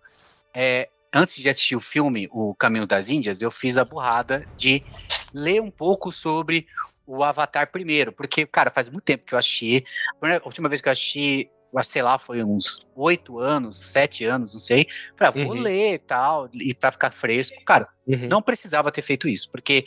é, 0.54 0.88
antes 1.12 1.42
de 1.42 1.48
assistir 1.48 1.74
o 1.74 1.80
filme 1.80 2.28
O 2.30 2.54
Caminho 2.54 2.86
das 2.86 3.10
Índias, 3.10 3.42
eu 3.42 3.50
fiz 3.50 3.76
a 3.76 3.84
burrada 3.84 4.46
de 4.56 4.84
ler 5.32 5.60
um 5.60 5.70
pouco 5.70 6.12
sobre 6.12 6.66
o 7.06 7.24
Avatar 7.24 7.70
primeiro, 7.70 8.12
porque, 8.12 8.46
cara, 8.46 8.70
faz 8.70 8.88
muito 8.88 9.04
tempo 9.04 9.24
que 9.24 9.34
eu 9.34 9.38
assisti. 9.38 9.84
A 10.20 10.44
última 10.44 10.68
vez 10.68 10.80
que 10.80 10.88
eu 10.88 10.92
assisti, 10.92 11.50
sei 11.84 12.02
lá, 12.02 12.18
foi 12.18 12.44
uns 12.44 12.86
oito 12.94 13.38
anos, 13.38 13.78
sete 13.78 14.24
anos, 14.24 14.52
não 14.52 14.60
sei. 14.60 14.86
Pra 15.16 15.30
vou 15.30 15.54
uhum. 15.54 15.62
ler 15.62 15.94
e 15.94 15.98
tal, 15.98 16.50
e 16.52 16.74
pra 16.74 16.92
ficar 16.92 17.12
fresco. 17.12 17.56
Cara, 17.64 17.88
uhum. 18.06 18.28
não 18.28 18.42
precisava 18.42 18.92
ter 18.92 19.02
feito 19.02 19.26
isso, 19.26 19.50
porque 19.50 19.86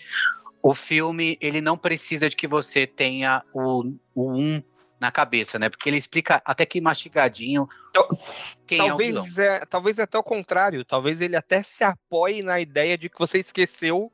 o 0.63 0.73
filme, 0.73 1.37
ele 1.41 1.61
não 1.61 1.77
precisa 1.77 2.29
de 2.29 2.35
que 2.35 2.47
você 2.47 2.85
tenha 2.85 3.43
o, 3.53 3.93
o 4.13 4.31
um 4.33 4.61
na 5.01 5.11
cabeça, 5.11 5.57
né? 5.57 5.67
Porque 5.67 5.89
ele 5.89 5.97
explica 5.97 6.41
até 6.45 6.65
que 6.65 6.79
mastigadinho 6.79 7.67
então, 7.89 8.07
quem 8.65 8.77
talvez, 8.77 9.15
é 9.15 9.19
o 9.19 9.23
vilão. 9.23 9.45
É, 9.45 9.65
talvez 9.65 9.99
até 9.99 10.17
o 10.17 10.23
contrário, 10.23 10.85
talvez 10.85 11.19
ele 11.19 11.35
até 11.35 11.61
se 11.61 11.83
apoie 11.83 12.41
na 12.41 12.59
ideia 12.61 12.97
de 12.97 13.09
que 13.09 13.19
você 13.19 13.39
esqueceu 13.39 14.11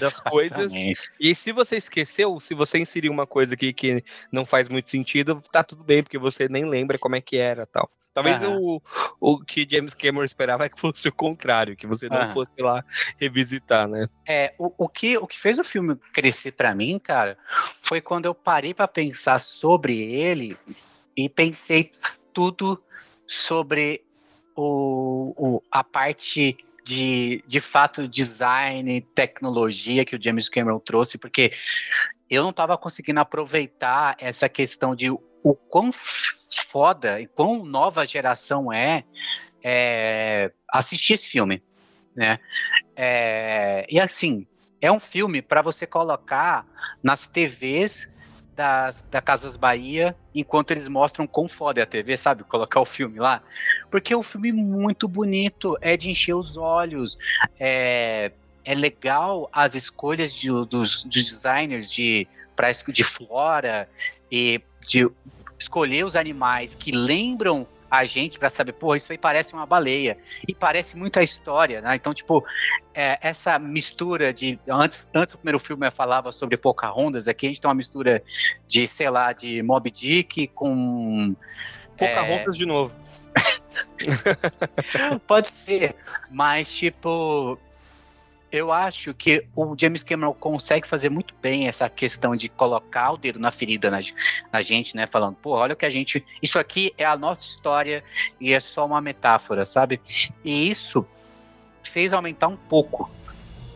das 0.00 0.20
coisas. 0.20 0.72
E 1.18 1.34
se 1.34 1.50
você 1.52 1.76
esqueceu, 1.76 2.38
se 2.40 2.54
você 2.54 2.78
inseriu 2.78 3.10
uma 3.10 3.26
coisa 3.26 3.54
aqui 3.54 3.72
que 3.72 4.04
não 4.30 4.44
faz 4.44 4.68
muito 4.68 4.90
sentido, 4.90 5.42
tá 5.50 5.62
tudo 5.62 5.82
bem, 5.82 6.02
porque 6.02 6.18
você 6.18 6.48
nem 6.48 6.68
lembra 6.68 6.98
como 6.98 7.16
é 7.16 7.20
que 7.20 7.38
era 7.38 7.64
tal. 7.64 7.90
Talvez 8.16 8.42
o, 8.42 8.80
o 9.20 9.44
que 9.44 9.68
James 9.70 9.92
Cameron 9.92 10.24
esperava 10.24 10.64
é 10.64 10.70
que 10.70 10.80
fosse 10.80 11.06
o 11.06 11.12
contrário, 11.12 11.76
que 11.76 11.86
você 11.86 12.08
não 12.08 12.32
fosse 12.32 12.50
lá 12.58 12.82
revisitar, 13.20 13.86
né? 13.86 14.08
É, 14.26 14.54
o, 14.58 14.72
o, 14.78 14.88
que, 14.88 15.18
o 15.18 15.26
que 15.26 15.38
fez 15.38 15.58
o 15.58 15.64
filme 15.64 15.96
crescer 16.14 16.52
para 16.52 16.74
mim, 16.74 16.98
cara, 16.98 17.36
foi 17.82 18.00
quando 18.00 18.24
eu 18.24 18.34
parei 18.34 18.72
para 18.72 18.88
pensar 18.88 19.38
sobre 19.38 20.00
ele 20.00 20.56
e 21.14 21.28
pensei 21.28 21.92
tudo 22.32 22.78
sobre 23.26 24.02
o, 24.56 25.34
o, 25.36 25.62
a 25.70 25.84
parte 25.84 26.56
de, 26.86 27.44
de 27.46 27.60
fato 27.60 28.08
design, 28.08 28.98
tecnologia 29.14 30.06
que 30.06 30.16
o 30.16 30.22
James 30.22 30.48
Cameron 30.48 30.78
trouxe, 30.78 31.18
porque 31.18 31.52
eu 32.30 32.42
não 32.42 32.48
estava 32.48 32.78
conseguindo 32.78 33.20
aproveitar 33.20 34.16
essa 34.18 34.48
questão 34.48 34.96
de 34.96 35.10
o 35.10 35.54
quão 35.68 35.92
foda 36.50 37.20
e 37.20 37.26
quão 37.26 37.64
nova 37.64 38.06
geração 38.06 38.72
é, 38.72 39.04
é 39.62 40.52
assistir 40.70 41.14
esse 41.14 41.28
filme, 41.28 41.62
né? 42.14 42.38
É, 42.94 43.86
e 43.88 44.00
assim, 44.00 44.46
é 44.80 44.90
um 44.90 45.00
filme 45.00 45.42
para 45.42 45.62
você 45.62 45.86
colocar 45.86 46.66
nas 47.02 47.26
TVs 47.26 48.08
das, 48.54 49.02
da 49.10 49.20
Casas 49.20 49.56
Bahia 49.56 50.16
enquanto 50.34 50.70
eles 50.70 50.88
mostram 50.88 51.26
quão 51.26 51.46
foda 51.46 51.80
é 51.80 51.82
a 51.82 51.86
TV, 51.86 52.16
sabe? 52.16 52.42
Colocar 52.44 52.80
o 52.80 52.86
filme 52.86 53.18
lá. 53.18 53.42
Porque 53.90 54.14
é 54.14 54.16
um 54.16 54.22
filme 54.22 54.50
muito 54.50 55.06
bonito, 55.06 55.76
é 55.80 55.96
de 55.96 56.10
encher 56.10 56.34
os 56.34 56.56
olhos, 56.56 57.18
é, 57.60 58.32
é 58.64 58.74
legal 58.74 59.48
as 59.52 59.74
escolhas 59.74 60.34
de, 60.34 60.48
dos, 60.48 61.04
dos 61.04 61.24
designers 61.24 61.90
de, 61.90 62.26
de 62.88 63.04
flora 63.04 63.88
e 64.32 64.60
de 64.86 65.08
escolher 65.58 66.04
os 66.04 66.16
animais 66.16 66.74
que 66.74 66.90
lembram 66.92 67.66
a 67.90 68.04
gente 68.04 68.38
para 68.38 68.50
saber, 68.50 68.72
pô, 68.72 68.94
isso 68.94 69.10
aí 69.10 69.18
parece 69.18 69.52
uma 69.52 69.64
baleia 69.64 70.18
e 70.46 70.54
parece 70.54 70.96
muito 70.96 71.18
a 71.18 71.22
história, 71.22 71.80
né? 71.80 71.94
Então, 71.94 72.12
tipo, 72.12 72.44
é, 72.92 73.18
essa 73.20 73.58
mistura 73.58 74.32
de 74.32 74.58
antes, 74.68 75.06
antes 75.14 75.34
o 75.34 75.38
primeiro 75.38 75.58
filme 75.58 75.90
falava 75.90 76.32
sobre 76.32 76.56
Pocahontas, 76.56 77.28
aqui 77.28 77.46
a 77.46 77.48
gente 77.48 77.60
tem 77.60 77.68
uma 77.68 77.74
mistura 77.74 78.22
de, 78.66 78.86
sei 78.86 79.08
lá, 79.08 79.32
de 79.32 79.62
Moby 79.62 79.90
Dick 79.90 80.48
com 80.48 81.34
Pocahontas 81.96 82.54
é... 82.54 82.58
de 82.58 82.66
novo. 82.66 82.92
Pode 85.26 85.50
ser, 85.64 85.94
mas 86.30 86.72
tipo, 86.72 87.58
eu 88.56 88.72
acho 88.72 89.14
que 89.14 89.46
o 89.54 89.74
James 89.78 90.02
Cameron 90.02 90.32
consegue 90.32 90.86
fazer 90.86 91.08
muito 91.08 91.34
bem 91.40 91.68
essa 91.68 91.88
questão 91.88 92.34
de 92.34 92.48
colocar 92.48 93.12
o 93.12 93.16
dedo 93.16 93.38
na 93.38 93.50
ferida 93.50 93.90
na, 93.90 93.98
na, 94.52 94.60
gente, 94.60 94.96
né? 94.96 95.06
Falando, 95.06 95.36
pô, 95.36 95.50
olha 95.50 95.74
o 95.74 95.76
que 95.76 95.86
a 95.86 95.90
gente. 95.90 96.24
Isso 96.42 96.58
aqui 96.58 96.92
é 96.96 97.04
a 97.04 97.16
nossa 97.16 97.42
história 97.42 98.02
e 98.40 98.52
é 98.52 98.60
só 98.60 98.86
uma 98.86 99.00
metáfora, 99.00 99.64
sabe? 99.64 100.00
E 100.44 100.68
isso 100.68 101.06
fez 101.82 102.12
aumentar 102.12 102.48
um 102.48 102.56
pouco 102.56 103.10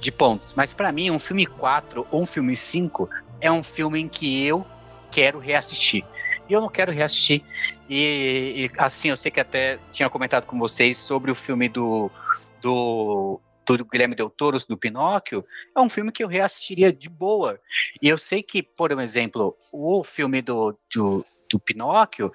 de 0.01 0.11
pontos. 0.11 0.53
Mas 0.55 0.73
para 0.73 0.91
mim, 0.91 1.11
um 1.11 1.19
filme 1.19 1.47
4 1.47 2.07
ou 2.11 2.23
um 2.23 2.27
filme 2.27 2.57
5 2.57 3.09
é 3.41 3.51
um 3.51 3.63
filme 3.63 4.01
em 4.01 4.09
que 4.09 4.45
eu 4.45 4.67
quero 5.11 5.39
reassistir. 5.39 6.05
E 6.49 6.53
eu 6.53 6.61
não 6.61 6.69
quero 6.69 6.93
reassistir. 6.93 7.43
E, 7.89 8.67
e 8.67 8.71
assim, 8.79 9.09
eu 9.09 9.17
sei 9.17 9.31
que 9.31 9.41
até 9.41 9.79
tinha 9.93 10.09
comentado 10.11 10.47
com 10.47 10.59
vocês 10.59 10.97
sobre 10.97 11.31
o 11.31 11.35
filme 11.35 11.69
do. 11.69 12.11
do 12.61 13.41
do 13.77 13.85
Guilherme 13.85 14.15
Del 14.15 14.31
Toro, 14.31 14.59
do 14.69 14.77
Pinóquio, 14.77 15.45
é 15.77 15.81
um 15.81 15.89
filme 15.89 16.13
que 16.13 16.23
eu 16.23 16.29
reassistiria 16.29 16.93
de 16.93 17.09
boa. 17.09 17.61
E 18.01 18.09
eu 18.09 18.19
sei 18.19 18.43
que, 18.43 18.63
por 18.63 18.91
exemplo, 18.93 19.57
o 19.73 20.05
filme 20.05 20.43
do, 20.43 20.77
do 20.95 21.25
do 21.51 21.59
Pinóquio, 21.59 22.33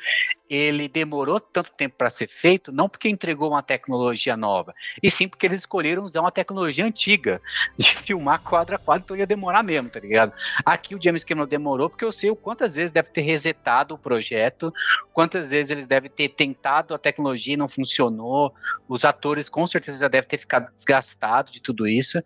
ele 0.49 0.87
demorou 0.87 1.39
tanto 1.39 1.71
tempo 1.71 1.95
para 1.97 2.09
ser 2.09 2.27
feito, 2.27 2.71
não 2.71 2.87
porque 2.87 3.09
entregou 3.09 3.49
uma 3.49 3.63
tecnologia 3.63 4.37
nova, 4.37 4.75
e 5.01 5.09
sim 5.09 5.27
porque 5.27 5.45
eles 5.45 5.61
escolheram 5.61 6.03
usar 6.03 6.21
uma 6.21 6.31
tecnologia 6.31 6.85
antiga 6.85 7.41
de 7.77 7.89
filmar 7.95 8.41
quadro 8.41 8.75
a 8.75 8.79
quadro, 8.79 9.03
então 9.03 9.17
ia 9.17 9.25
demorar 9.25 9.63
mesmo, 9.63 9.89
tá 9.89 9.99
ligado? 9.99 10.33
Aqui 10.65 10.93
o 10.93 11.01
James 11.01 11.23
Cameron 11.23 11.47
demorou 11.47 11.89
porque 11.89 12.05
eu 12.05 12.11
sei 12.11 12.29
o 12.29 12.35
quantas 12.35 12.75
vezes 12.75 12.91
deve 12.91 13.09
ter 13.09 13.21
resetado 13.21 13.95
o 13.95 13.97
projeto, 13.97 14.71
quantas 15.13 15.49
vezes 15.49 15.71
eles 15.71 15.87
devem 15.87 16.11
ter 16.11 16.29
tentado 16.29 16.93
a 16.93 16.97
tecnologia 16.97 17.53
e 17.53 17.57
não 17.57 17.67
funcionou, 17.67 18.53
os 18.87 19.03
atores 19.03 19.49
com 19.49 19.65
certeza 19.65 19.97
já 19.97 20.07
devem 20.07 20.29
ter 20.29 20.37
ficado 20.37 20.71
desgastados 20.73 21.51
de 21.51 21.61
tudo 21.61 21.87
isso. 21.87 22.21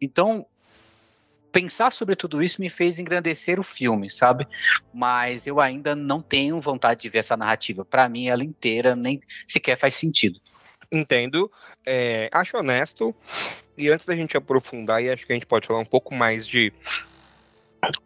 Então, 0.00 0.46
pensar 1.60 1.92
sobre 1.92 2.14
tudo 2.14 2.40
isso 2.40 2.60
me 2.60 2.70
fez 2.70 3.00
engrandecer 3.00 3.58
o 3.58 3.64
filme, 3.64 4.08
sabe? 4.08 4.46
Mas 4.94 5.44
eu 5.44 5.60
ainda 5.60 5.96
não 5.96 6.22
tenho 6.22 6.60
vontade 6.60 7.00
de 7.00 7.08
ver 7.08 7.18
essa 7.18 7.36
narrativa. 7.36 7.84
Para 7.84 8.08
mim, 8.08 8.28
ela 8.28 8.44
inteira 8.44 8.94
nem 8.94 9.20
sequer 9.44 9.76
faz 9.76 9.94
sentido. 9.94 10.40
Entendo, 10.90 11.50
é, 11.84 12.28
acho 12.32 12.56
honesto. 12.56 13.12
E 13.76 13.88
antes 13.88 14.06
da 14.06 14.14
gente 14.14 14.36
aprofundar, 14.36 15.02
e 15.02 15.10
acho 15.10 15.26
que 15.26 15.32
a 15.32 15.36
gente 15.36 15.46
pode 15.46 15.66
falar 15.66 15.80
um 15.80 15.84
pouco 15.84 16.14
mais 16.14 16.46
de 16.46 16.72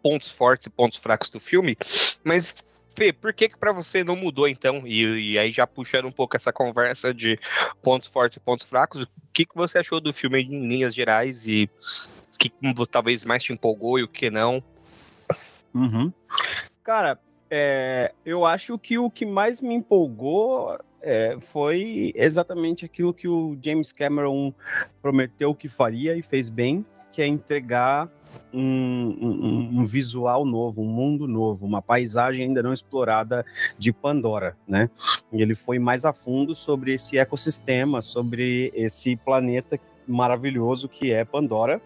pontos 0.01 0.31
fortes 0.31 0.65
e 0.65 0.69
pontos 0.71 0.97
fracos 0.97 1.29
do 1.29 1.39
filme, 1.39 1.77
mas 2.23 2.65
Fê, 2.95 3.11
por 3.11 3.33
que 3.33 3.49
que 3.49 3.57
para 3.57 3.71
você 3.71 4.03
não 4.03 4.15
mudou 4.15 4.47
então? 4.47 4.83
E, 4.85 5.31
e, 5.31 5.39
aí 5.39 5.51
já 5.51 5.65
puxando 5.65 6.05
um 6.05 6.11
pouco 6.11 6.35
essa 6.35 6.53
conversa 6.53 7.11
de 7.11 7.39
pontos 7.81 8.07
fortes 8.07 8.37
e 8.37 8.39
pontos 8.39 8.67
fracos, 8.67 9.03
o 9.03 9.07
que, 9.33 9.47
que 9.47 9.55
você 9.55 9.79
achou 9.79 9.99
do 9.99 10.13
filme 10.13 10.43
em 10.43 10.67
linhas 10.67 10.93
gerais 10.93 11.47
e 11.47 11.67
que 12.37 12.51
talvez 12.89 13.23
mais 13.25 13.43
te 13.43 13.53
empolgou 13.53 13.99
e 13.99 14.03
o 14.03 14.07
que 14.07 14.29
não? 14.29 14.63
Uhum. 15.73 16.11
Cara, 16.83 17.19
é, 17.49 18.13
eu 18.25 18.45
acho 18.45 18.77
que 18.77 18.97
o 18.97 19.09
que 19.09 19.25
mais 19.25 19.61
me 19.61 19.73
empolgou 19.73 20.77
é, 21.01 21.37
foi 21.39 22.11
exatamente 22.15 22.85
aquilo 22.85 23.13
que 23.13 23.27
o 23.27 23.57
James 23.61 23.91
Cameron 23.91 24.53
prometeu 25.01 25.53
que 25.53 25.67
faria 25.67 26.15
e 26.15 26.21
fez 26.21 26.49
bem, 26.49 26.85
que 27.11 27.21
é 27.21 27.27
entregar 27.27 28.09
um, 28.51 28.59
um, 29.21 29.79
um, 29.79 29.85
visual 29.85 30.45
novo, 30.45 30.81
um 30.81 30.87
mundo 30.87 31.27
novo, 31.27 31.65
uma 31.65 31.81
paisagem 31.81 32.45
ainda 32.45 32.63
não 32.63 32.73
explorada 32.73 33.45
de 33.77 33.93
Pandora, 33.93 34.57
né? 34.67 34.89
E 35.31 35.41
ele 35.41 35.53
foi 35.53 35.77
mais 35.77 36.05
a 36.05 36.13
fundo 36.13 36.55
sobre 36.55 36.93
esse 36.93 37.19
ecossistema, 37.19 38.01
sobre 38.01 38.71
esse 38.73 39.15
planeta 39.15 39.79
maravilhoso 40.07 40.89
que 40.89 41.11
é 41.11 41.23
Pandora. 41.23 41.79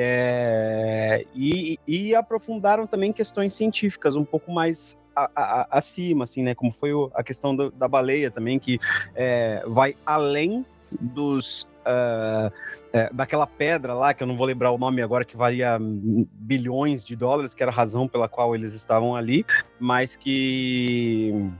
É, 0.00 1.26
e, 1.34 1.76
e 1.84 2.14
aprofundaram 2.14 2.86
também 2.86 3.12
questões 3.12 3.52
científicas 3.52 4.14
um 4.14 4.24
pouco 4.24 4.52
mais 4.52 4.96
a, 5.14 5.28
a, 5.34 5.68
acima, 5.72 6.22
assim, 6.22 6.40
né? 6.40 6.54
Como 6.54 6.70
foi 6.70 6.90
a 7.14 7.22
questão 7.24 7.56
do, 7.56 7.68
da 7.72 7.88
baleia 7.88 8.30
também, 8.30 8.60
que 8.60 8.78
é, 9.16 9.60
vai 9.66 9.96
além 10.06 10.64
dos 11.00 11.62
uh, 11.84 12.52
é, 12.92 13.10
daquela 13.12 13.46
pedra 13.46 13.92
lá, 13.92 14.14
que 14.14 14.22
eu 14.22 14.26
não 14.28 14.36
vou 14.36 14.46
lembrar 14.46 14.70
o 14.70 14.78
nome 14.78 15.02
agora, 15.02 15.24
que 15.24 15.36
valia 15.36 15.76
bilhões 15.80 17.02
de 17.02 17.16
dólares, 17.16 17.52
que 17.52 17.62
era 17.62 17.72
a 17.72 17.74
razão 17.74 18.06
pela 18.06 18.28
qual 18.28 18.54
eles 18.54 18.74
estavam 18.74 19.16
ali, 19.16 19.44
mas 19.80 20.14
que 20.14 21.50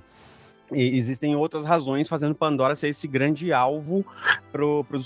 existem 0.72 1.34
outras 1.34 1.64
razões 1.64 2.08
fazendo 2.08 2.34
Pandora 2.34 2.76
ser 2.76 2.88
esse 2.88 3.06
grande 3.08 3.52
alvo 3.52 4.04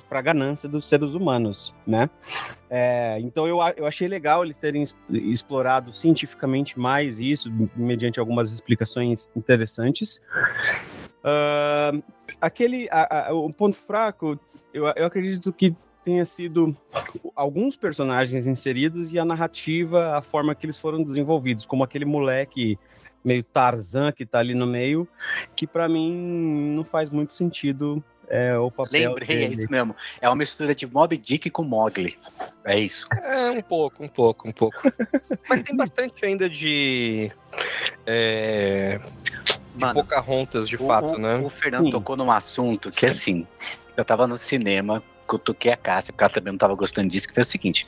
para 0.08 0.18
a 0.18 0.22
ganância 0.22 0.68
dos 0.68 0.88
seres 0.88 1.14
humanos, 1.14 1.74
né? 1.86 2.10
É, 2.68 3.18
então 3.20 3.46
eu, 3.46 3.58
eu 3.76 3.86
achei 3.86 4.08
legal 4.08 4.44
eles 4.44 4.58
terem 4.58 4.82
explorado 5.10 5.92
cientificamente 5.92 6.78
mais 6.78 7.20
isso, 7.20 7.52
mediante 7.76 8.18
algumas 8.18 8.52
explicações 8.52 9.28
interessantes. 9.36 10.22
Uh, 11.22 12.02
aquele, 12.40 12.88
a, 12.90 13.28
a, 13.28 13.34
o 13.34 13.52
ponto 13.52 13.76
fraco, 13.76 14.38
eu, 14.72 14.86
eu 14.96 15.06
acredito 15.06 15.52
que 15.52 15.74
tenha 16.02 16.24
sido 16.24 16.76
alguns 17.34 17.76
personagens 17.76 18.46
inseridos 18.46 19.12
e 19.12 19.18
a 19.18 19.24
narrativa, 19.24 20.16
a 20.16 20.22
forma 20.22 20.54
que 20.54 20.66
eles 20.66 20.78
foram 20.78 21.02
desenvolvidos, 21.02 21.64
como 21.64 21.84
aquele 21.84 22.04
moleque 22.04 22.78
meio 23.24 23.42
Tarzan 23.42 24.12
que 24.12 24.26
tá 24.26 24.38
ali 24.38 24.54
no 24.54 24.66
meio, 24.66 25.08
que 25.54 25.66
para 25.66 25.88
mim 25.88 26.72
não 26.74 26.84
faz 26.84 27.10
muito 27.10 27.32
sentido 27.32 28.02
é, 28.28 28.56
o 28.56 28.70
papel. 28.70 29.10
Lembrei, 29.10 29.28
dele. 29.28 29.44
é 29.44 29.58
isso 29.58 29.70
mesmo. 29.70 29.94
É 30.18 30.26
uma 30.26 30.36
mistura 30.36 30.74
de 30.74 30.86
Mob 30.86 31.16
Dick 31.18 31.50
com 31.50 31.62
Mogli. 31.62 32.18
É 32.64 32.78
isso. 32.78 33.06
É, 33.12 33.50
um 33.50 33.60
pouco, 33.60 34.02
um 34.02 34.08
pouco, 34.08 34.48
um 34.48 34.52
pouco. 34.52 34.80
Mas 35.46 35.62
tem 35.62 35.76
bastante 35.76 36.24
ainda 36.24 36.48
de. 36.48 37.30
É, 38.06 38.98
de 39.44 39.60
Mano, 39.74 39.94
Pocahontas, 39.94 40.66
de 40.66 40.76
o, 40.76 40.86
fato, 40.86 41.14
o, 41.14 41.18
né? 41.18 41.36
O 41.36 41.50
Fernando 41.50 41.84
Sim. 41.84 41.90
tocou 41.90 42.16
num 42.16 42.30
assunto 42.30 42.90
que, 42.90 43.04
assim, 43.04 43.46
eu 43.96 44.04
tava 44.04 44.26
no 44.26 44.38
cinema, 44.38 45.02
cutuquei 45.26 45.70
a 45.70 45.76
Cássia, 45.76 46.12
porque 46.12 46.24
ela 46.24 46.32
também 46.32 46.52
não 46.52 46.58
tava 46.58 46.74
gostando 46.74 47.08
disso, 47.08 47.28
que 47.28 47.34
foi 47.34 47.42
o 47.42 47.46
seguinte 47.46 47.86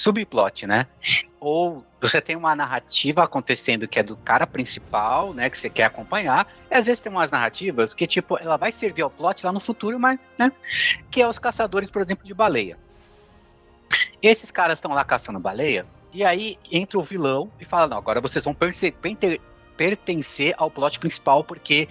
subplot, 0.00 0.66
né? 0.66 0.86
Ou 1.38 1.84
você 2.00 2.20
tem 2.20 2.36
uma 2.36 2.56
narrativa 2.56 3.22
acontecendo 3.22 3.86
que 3.86 3.98
é 3.98 4.02
do 4.02 4.16
cara 4.16 4.46
principal, 4.46 5.34
né, 5.34 5.50
que 5.50 5.58
você 5.58 5.68
quer 5.68 5.84
acompanhar, 5.84 6.50
e 6.70 6.74
às 6.74 6.86
vezes 6.86 7.00
tem 7.00 7.12
umas 7.12 7.30
narrativas 7.30 7.92
que, 7.92 8.06
tipo, 8.06 8.38
ela 8.38 8.56
vai 8.56 8.72
servir 8.72 9.02
ao 9.02 9.10
plot 9.10 9.44
lá 9.44 9.52
no 9.52 9.60
futuro, 9.60 10.00
mas, 10.00 10.18
né, 10.38 10.50
que 11.10 11.20
é 11.20 11.28
os 11.28 11.38
caçadores, 11.38 11.90
por 11.90 12.00
exemplo, 12.00 12.26
de 12.26 12.32
baleia. 12.32 12.78
Esses 14.22 14.50
caras 14.50 14.78
estão 14.78 14.92
lá 14.92 15.04
caçando 15.04 15.38
baleia, 15.38 15.86
e 16.12 16.24
aí 16.24 16.58
entra 16.70 16.98
o 16.98 17.02
vilão 17.02 17.50
e 17.60 17.64
fala, 17.64 17.86
não, 17.86 17.98
agora 17.98 18.20
vocês 18.20 18.44
vão 18.44 18.54
pertencer 18.54 20.54
ao 20.56 20.70
plot 20.70 20.98
principal, 20.98 21.44
porque 21.44 21.88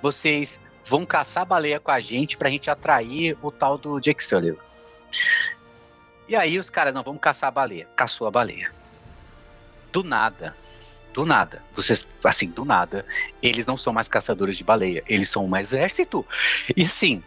vocês 0.00 0.58
vão 0.84 1.06
caçar 1.06 1.46
baleia 1.46 1.78
com 1.78 1.92
a 1.92 2.00
gente 2.00 2.36
pra 2.36 2.50
gente 2.50 2.68
atrair 2.68 3.36
o 3.40 3.50
tal 3.50 3.78
do 3.78 4.00
Jake 4.00 4.22
Sullivan. 4.22 4.60
E 6.32 6.36
aí 6.36 6.58
os 6.58 6.70
caras, 6.70 6.94
não, 6.94 7.02
vamos 7.02 7.20
caçar 7.20 7.48
a 7.48 7.50
baleia. 7.50 7.86
Caçou 7.94 8.26
a 8.26 8.30
baleia. 8.30 8.72
Do 9.92 10.02
nada. 10.02 10.56
Do 11.12 11.26
nada. 11.26 11.62
Vocês, 11.76 12.08
assim, 12.24 12.48
do 12.48 12.64
nada. 12.64 13.04
Eles 13.42 13.66
não 13.66 13.76
são 13.76 13.92
mais 13.92 14.08
caçadores 14.08 14.56
de 14.56 14.64
baleia. 14.64 15.04
Eles 15.06 15.28
são 15.28 15.44
um 15.44 15.54
exército. 15.54 16.26
E 16.74 16.84
assim, 16.84 17.22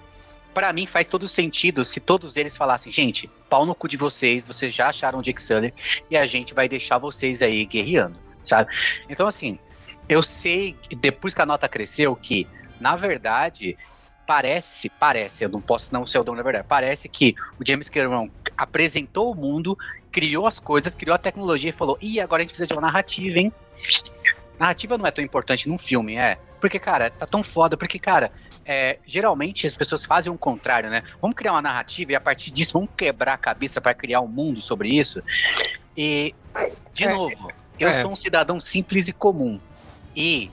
para 0.56 0.74
mim 0.74 0.88
faz 0.88 1.06
todo 1.06 1.28
sentido 1.28 1.86
se 1.86 2.00
todos 2.00 2.36
eles 2.36 2.58
falassem, 2.58 2.92
gente, 2.92 3.30
pau 3.48 3.64
no 3.64 3.76
cu 3.76 3.88
de 3.88 3.96
vocês, 3.96 4.48
vocês 4.48 4.74
já 4.74 4.90
acharam 4.90 5.20
o 5.20 5.22
Jake 5.22 5.40
Sully 5.40 5.72
e 6.10 6.18
a 6.18 6.26
gente 6.26 6.56
vai 6.56 6.68
deixar 6.68 6.98
vocês 6.98 7.44
aí 7.44 7.64
guerreando, 7.64 8.18
sabe? 8.44 8.76
Então, 9.08 9.28
assim, 9.28 9.60
eu 10.10 10.24
sei, 10.24 10.76
depois 10.98 11.36
que 11.36 11.42
a 11.44 11.46
nota 11.46 11.70
cresceu, 11.70 12.16
que, 12.16 12.48
na 12.80 12.96
verdade, 12.96 13.78
parece, 14.26 14.90
parece, 14.90 15.44
eu 15.44 15.50
não 15.50 15.62
posso 15.62 15.90
não 15.92 16.08
ser 16.08 16.18
o 16.18 16.24
dono 16.24 16.38
da 16.38 16.44
verdade, 16.44 16.66
parece 16.68 17.08
que 17.08 17.36
o 17.60 17.64
James 17.64 17.88
Cameron 17.88 18.32
apresentou 18.58 19.32
o 19.32 19.36
mundo, 19.36 19.78
criou 20.12 20.48
as 20.48 20.60
coisas, 20.60 20.96
criou 20.96 21.16
a 21.16 21.18
tecnologia 21.18 21.70
e 21.70 21.74
falou: 21.74 21.98
ih, 22.02 22.20
agora 22.20 22.42
a 22.42 22.44
gente 22.44 22.52
precisa 22.52 22.68
de 22.68 22.74
uma 22.74 22.82
narrativa, 22.82 23.40
hein? 23.40 23.54
Narrativa 24.60 24.98
não 24.98 25.06
é 25.06 25.12
tão 25.12 25.24
importante 25.24 25.68
num 25.68 25.78
filme, 25.78 26.16
é. 26.16 26.38
Porque, 26.60 26.80
cara, 26.80 27.10
tá 27.10 27.26
tão 27.26 27.44
foda, 27.44 27.76
porque, 27.76 28.00
cara, 28.00 28.32
é, 28.66 28.98
geralmente 29.06 29.68
as 29.68 29.76
pessoas 29.76 30.06
fazem 30.06 30.32
o 30.32 30.38
contrário, 30.38 30.90
né? 30.90 31.04
Vamos 31.22 31.36
criar 31.36 31.52
uma 31.52 31.62
narrativa 31.62 32.14
e 32.14 32.16
a 32.16 32.22
partir 32.22 32.52
disso 32.52 32.74
vamos 32.74 32.90
quebrar 32.98 33.34
a 33.34 33.38
cabeça 33.38 33.80
para 33.80 33.94
criar 33.94 34.22
um 34.22 34.28
mundo 34.28 34.62
sobre 34.62 34.90
isso. 34.90 35.22
E, 35.96 36.34
de 36.94 37.04
é, 37.04 37.14
novo, 37.14 37.48
eu 37.80 37.90
é. 37.90 38.02
sou 38.02 38.12
um 38.12 38.16
cidadão 38.16 38.60
simples 38.60 39.08
e 39.08 39.14
comum. 39.14 39.60
E, 40.16 40.50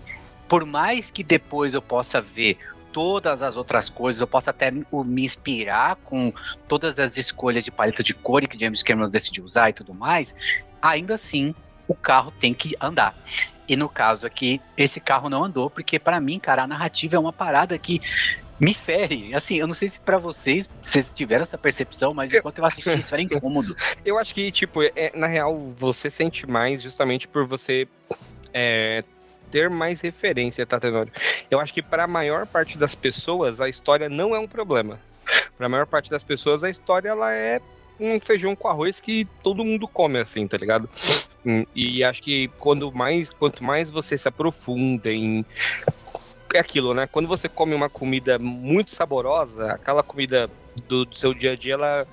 por 0.49 0.67
mais 0.67 1.11
que 1.11 1.23
depois 1.23 1.73
eu 1.73 1.81
possa 1.81 2.21
ver 2.21 2.59
todas 2.93 3.43
as 3.43 3.57
outras 3.57 3.89
coisas, 3.89 4.21
eu 4.21 4.27
posso 4.27 4.51
até 4.51 4.71
me 4.71 5.23
inspirar 5.23 5.97
com 5.97 6.33
todas 6.69 6.99
as 6.99 7.17
escolhas 7.17 7.65
de 7.65 7.71
paleta 7.71 8.03
de 8.03 8.15
cor 8.15 8.47
que 8.47 8.59
James 8.59 8.83
Cameron 8.83 9.09
decidiu 9.09 9.45
usar 9.45 9.71
e 9.71 9.73
tudo 9.73 9.95
mais, 9.95 10.35
ainda 10.81 11.15
assim 11.15 11.55
o 11.89 11.95
carro 11.95 12.33
tem 12.41 12.53
que 12.53 12.77
andar. 12.81 13.15
E 13.69 13.77
no 13.77 13.89
caso 13.89 14.27
aqui, 14.27 14.61
esse 14.77 15.01
carro 15.01 15.31
não 15.31 15.45
andou, 15.45 15.71
porque 15.71 15.99
para 15.99 16.21
mim, 16.21 16.39
cara, 16.39 16.65
a 16.65 16.67
narrativa 16.67 17.17
é 17.17 17.19
uma 17.19 17.33
parada 17.33 17.79
que 17.79 18.01
me 18.61 18.75
fere. 18.75 19.35
Assim, 19.35 19.57
eu 19.57 19.67
não 19.67 19.75
sei 19.75 19.89
se 19.89 19.99
para 19.99 20.19
vocês, 20.19 20.69
vocês 20.85 21.11
tiveram 21.13 21.43
essa 21.43 21.59
percepção, 21.59 22.13
mas 22.13 22.33
enquanto 22.33 22.59
eu 22.59 22.65
assisti 22.65 22.97
isso 22.97 23.15
era 23.15 23.23
incômodo. 23.23 23.77
Eu 24.05 24.19
acho 24.19 24.35
que, 24.35 24.51
tipo, 24.51 24.83
é, 24.83 25.13
na 25.15 25.27
real, 25.27 25.69
você 25.71 26.11
sente 26.11 26.47
mais 26.47 26.83
justamente 26.83 27.27
por 27.27 27.47
você 27.47 27.89
é, 28.53 29.05
ter 29.53 29.69
mais 29.69 30.01
referência, 30.01 30.67
tá, 30.67 30.81
Tenório? 30.81 31.13
Eu 31.51 31.61
acho 31.61 31.73
que 31.73 31.83
para 31.83 32.05
a 32.05 32.09
maior 32.09 32.47
parte 32.47 32.79
das 32.79 32.95
pessoas 32.95 33.61
a 33.61 33.69
história 33.69 34.09
não 34.09 34.35
é 34.35 34.39
um 34.39 34.49
problema. 34.49 34.99
Para 35.57 35.67
a 35.67 35.69
maior 35.69 35.87
parte 35.87 36.11
das 36.11 36.23
pessoas 36.23 36.65
a 36.65 36.71
história 36.71 37.11
ela 37.11 37.33
é 37.33 37.61
um 38.01 38.19
feijão 38.19 38.57
com 38.57 38.67
arroz 38.67 39.01
que 39.01 39.29
todo 39.43 39.65
mundo 39.65 39.87
come 39.87 40.19
assim, 40.19 40.47
tá 40.47 40.57
ligado? 40.57 40.89
Hum, 41.45 41.65
e 41.75 42.03
acho 42.03 42.23
que 42.23 42.49
quando 42.59 42.91
mais, 42.91 43.29
quanto 43.31 43.63
mais 43.63 43.91
você 43.91 44.17
se 44.17 44.27
aprofunda 44.27 45.13
em 45.13 45.45
é 46.55 46.59
aquilo, 46.59 46.93
né? 46.93 47.07
Quando 47.07 47.27
você 47.27 47.49
come 47.49 47.75
uma 47.75 47.89
comida 47.89 48.39
muito 48.39 48.93
saborosa, 48.93 49.73
aquela 49.73 50.03
comida 50.03 50.51
do, 50.87 51.07
do 51.07 51.15
seu 51.15 51.33
dia 51.33 51.53
a 51.53 51.57
dia, 51.57 51.75
ela 51.75 52.07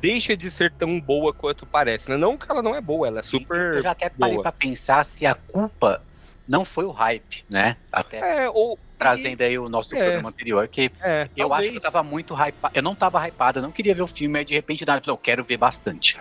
deixa 0.00 0.36
de 0.36 0.48
ser 0.50 0.72
tão 0.72 1.00
boa 1.00 1.32
quanto 1.32 1.66
parece, 1.66 2.08
né? 2.10 2.16
Não 2.16 2.36
que 2.36 2.50
ela 2.50 2.62
não 2.62 2.74
é 2.74 2.80
boa, 2.80 3.08
ela 3.08 3.20
é 3.20 3.22
super. 3.22 3.74
Eu 3.74 3.82
já 3.82 3.90
até 3.90 4.08
parei 4.08 4.34
boa. 4.34 4.42
pra 4.42 4.52
pensar 4.52 5.04
se 5.04 5.26
a 5.26 5.34
culpa 5.34 6.00
não 6.48 6.64
foi 6.64 6.84
o 6.84 6.90
hype, 6.90 7.44
né? 7.48 7.76
Até 7.90 8.44
é, 8.44 8.48
ou, 8.48 8.78
trazendo 8.98 9.40
e, 9.40 9.44
aí 9.44 9.58
o 9.58 9.68
nosso 9.68 9.94
é, 9.94 9.98
programa 9.98 10.28
anterior, 10.28 10.68
que 10.68 10.90
é, 11.00 11.28
eu 11.36 11.48
talvez. 11.48 11.60
acho 11.60 11.70
que 11.70 11.76
eu 11.78 11.92
tava 11.92 12.02
muito 12.02 12.34
hypado. 12.34 12.76
Eu 12.76 12.82
não 12.82 12.94
tava 12.94 13.26
hypado, 13.26 13.58
eu 13.58 13.62
não 13.62 13.72
queria 13.72 13.94
ver 13.94 14.02
o 14.02 14.06
filme, 14.06 14.38
aí 14.38 14.44
de 14.44 14.54
repente 14.54 14.84
nada, 14.86 14.98
eu 14.98 15.04
falei, 15.04 15.14
eu 15.14 15.18
quero 15.18 15.44
ver 15.44 15.56
bastante. 15.56 16.16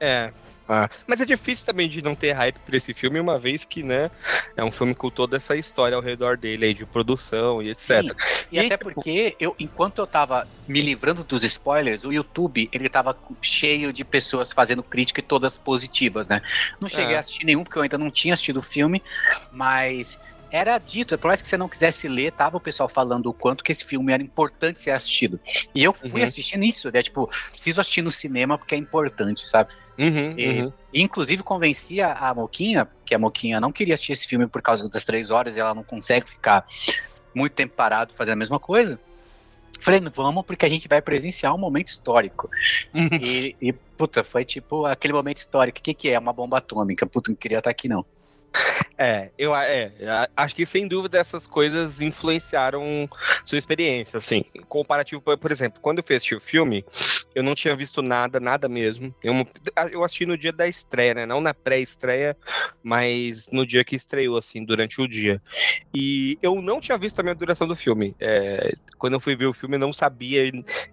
É, 0.00 0.32
ah, 0.68 0.88
mas 1.06 1.20
é 1.20 1.24
difícil 1.24 1.66
também 1.66 1.88
de 1.88 2.02
não 2.02 2.14
ter 2.14 2.32
hype 2.32 2.58
por 2.58 2.74
esse 2.74 2.94
filme, 2.94 3.18
uma 3.18 3.38
vez 3.38 3.64
que, 3.64 3.82
né, 3.82 4.10
é 4.56 4.64
um 4.64 4.70
filme 4.70 4.94
com 4.94 5.10
toda 5.10 5.36
essa 5.36 5.56
história 5.56 5.96
ao 5.96 6.02
redor 6.02 6.36
dele 6.36 6.66
aí, 6.66 6.74
de 6.74 6.86
produção 6.86 7.62
e 7.62 7.68
etc. 7.70 8.02
Sim, 8.02 8.08
e, 8.50 8.56
e, 8.56 8.58
até 8.60 8.76
tipo... 8.76 8.92
porque, 8.92 9.36
eu, 9.38 9.54
enquanto 9.58 9.98
eu 9.98 10.06
tava 10.06 10.46
me 10.66 10.80
livrando 10.80 11.24
dos 11.24 11.44
spoilers, 11.44 12.04
o 12.04 12.12
YouTube, 12.12 12.68
ele 12.72 12.88
tava 12.88 13.16
cheio 13.40 13.92
de 13.92 14.04
pessoas 14.04 14.52
fazendo 14.52 14.82
crítica 14.82 15.20
e 15.20 15.22
todas 15.22 15.56
positivas, 15.56 16.26
né? 16.26 16.40
Não 16.80 16.88
cheguei 16.88 17.14
é. 17.14 17.16
a 17.16 17.20
assistir 17.20 17.44
nenhum, 17.44 17.64
porque 17.64 17.78
eu 17.78 17.82
ainda 17.82 17.98
não 17.98 18.10
tinha 18.10 18.34
assistido 18.34 18.58
o 18.58 18.62
filme, 18.62 19.02
mas 19.50 20.18
era 20.52 20.76
dito, 20.76 21.16
por 21.16 21.28
mais 21.28 21.40
que 21.40 21.48
você 21.48 21.56
não 21.56 21.66
quisesse 21.66 22.06
ler, 22.06 22.30
tava 22.30 22.58
o 22.58 22.60
pessoal 22.60 22.86
falando 22.86 23.26
o 23.26 23.32
quanto 23.32 23.64
que 23.64 23.72
esse 23.72 23.82
filme 23.82 24.12
era 24.12 24.22
importante 24.22 24.82
ser 24.82 24.90
assistido. 24.90 25.40
E 25.74 25.82
eu 25.82 25.94
fui 25.94 26.20
uhum. 26.20 26.26
assistindo 26.26 26.62
isso, 26.62 26.90
né? 26.92 27.02
Tipo, 27.02 27.30
preciso 27.50 27.80
assistir 27.80 28.02
no 28.02 28.10
cinema 28.10 28.58
porque 28.58 28.74
é 28.74 28.78
importante, 28.78 29.48
sabe? 29.48 29.72
Uhum, 29.98 30.38
e, 30.38 30.62
uhum. 30.62 30.72
Inclusive 30.94 31.42
convencia 31.42 32.12
a 32.12 32.34
Moquinha, 32.34 32.88
que 33.04 33.14
a 33.14 33.18
Moquinha 33.18 33.60
não 33.60 33.70
queria 33.70 33.94
assistir 33.94 34.12
esse 34.12 34.26
filme 34.26 34.46
por 34.46 34.62
causa 34.62 34.88
das 34.88 35.04
três 35.04 35.30
horas 35.30 35.56
e 35.56 35.60
ela 35.60 35.74
não 35.74 35.82
consegue 35.82 36.28
ficar 36.28 36.66
muito 37.34 37.52
tempo 37.52 37.74
parado 37.74 38.14
fazendo 38.14 38.34
a 38.34 38.36
mesma 38.36 38.58
coisa. 38.58 38.98
Falei, 39.80 40.00
vamos, 40.14 40.44
porque 40.44 40.64
a 40.64 40.68
gente 40.68 40.86
vai 40.86 41.02
presenciar 41.02 41.52
um 41.54 41.58
momento 41.58 41.88
histórico. 41.88 42.48
Uhum. 42.94 43.08
e, 43.20 43.56
e, 43.60 43.72
puta, 43.72 44.22
foi 44.22 44.44
tipo 44.44 44.86
aquele 44.86 45.12
momento 45.12 45.38
histórico. 45.38 45.78
O 45.78 45.82
que, 45.82 45.92
que 45.92 46.08
é? 46.08 46.18
Uma 46.18 46.32
bomba 46.32 46.58
atômica. 46.58 47.04
Puta, 47.04 47.30
não 47.32 47.36
queria 47.36 47.58
estar 47.58 47.70
aqui, 47.70 47.88
não. 47.88 48.04
É, 48.96 49.30
eu 49.36 49.54
é, 49.54 49.92
acho 50.36 50.54
que 50.54 50.64
sem 50.64 50.86
dúvida 50.86 51.18
essas 51.18 51.44
coisas 51.44 52.00
influenciaram 52.00 53.08
sua 53.44 53.58
experiência, 53.58 54.18
assim. 54.18 54.44
Comparativo, 54.68 55.20
por 55.20 55.50
exemplo, 55.50 55.80
quando 55.80 55.98
eu 55.98 56.04
assisti 56.08 56.36
o 56.36 56.40
filme, 56.40 56.84
eu 57.34 57.42
não 57.42 57.54
tinha 57.54 57.74
visto 57.74 58.00
nada, 58.00 58.38
nada 58.38 58.68
mesmo. 58.68 59.12
Eu, 59.22 59.34
eu 59.90 60.04
assisti 60.04 60.24
no 60.24 60.38
dia 60.38 60.52
da 60.52 60.68
estreia, 60.68 61.14
né? 61.14 61.26
Não 61.26 61.40
na 61.40 61.52
pré-estreia, 61.52 62.36
mas 62.80 63.48
no 63.50 63.66
dia 63.66 63.82
que 63.82 63.96
estreou, 63.96 64.36
assim, 64.36 64.64
durante 64.64 65.00
o 65.00 65.08
dia. 65.08 65.42
E 65.92 66.38
eu 66.40 66.62
não 66.62 66.80
tinha 66.80 66.96
visto 66.96 67.16
também 67.16 67.32
a 67.32 67.34
duração 67.34 67.66
do 67.66 67.74
filme. 67.74 68.14
É, 68.20 68.72
quando 68.98 69.14
eu 69.14 69.20
fui 69.20 69.34
ver 69.34 69.46
o 69.46 69.52
filme, 69.52 69.74
eu 69.76 69.80
não 69.80 69.92
sabia. 69.92 70.48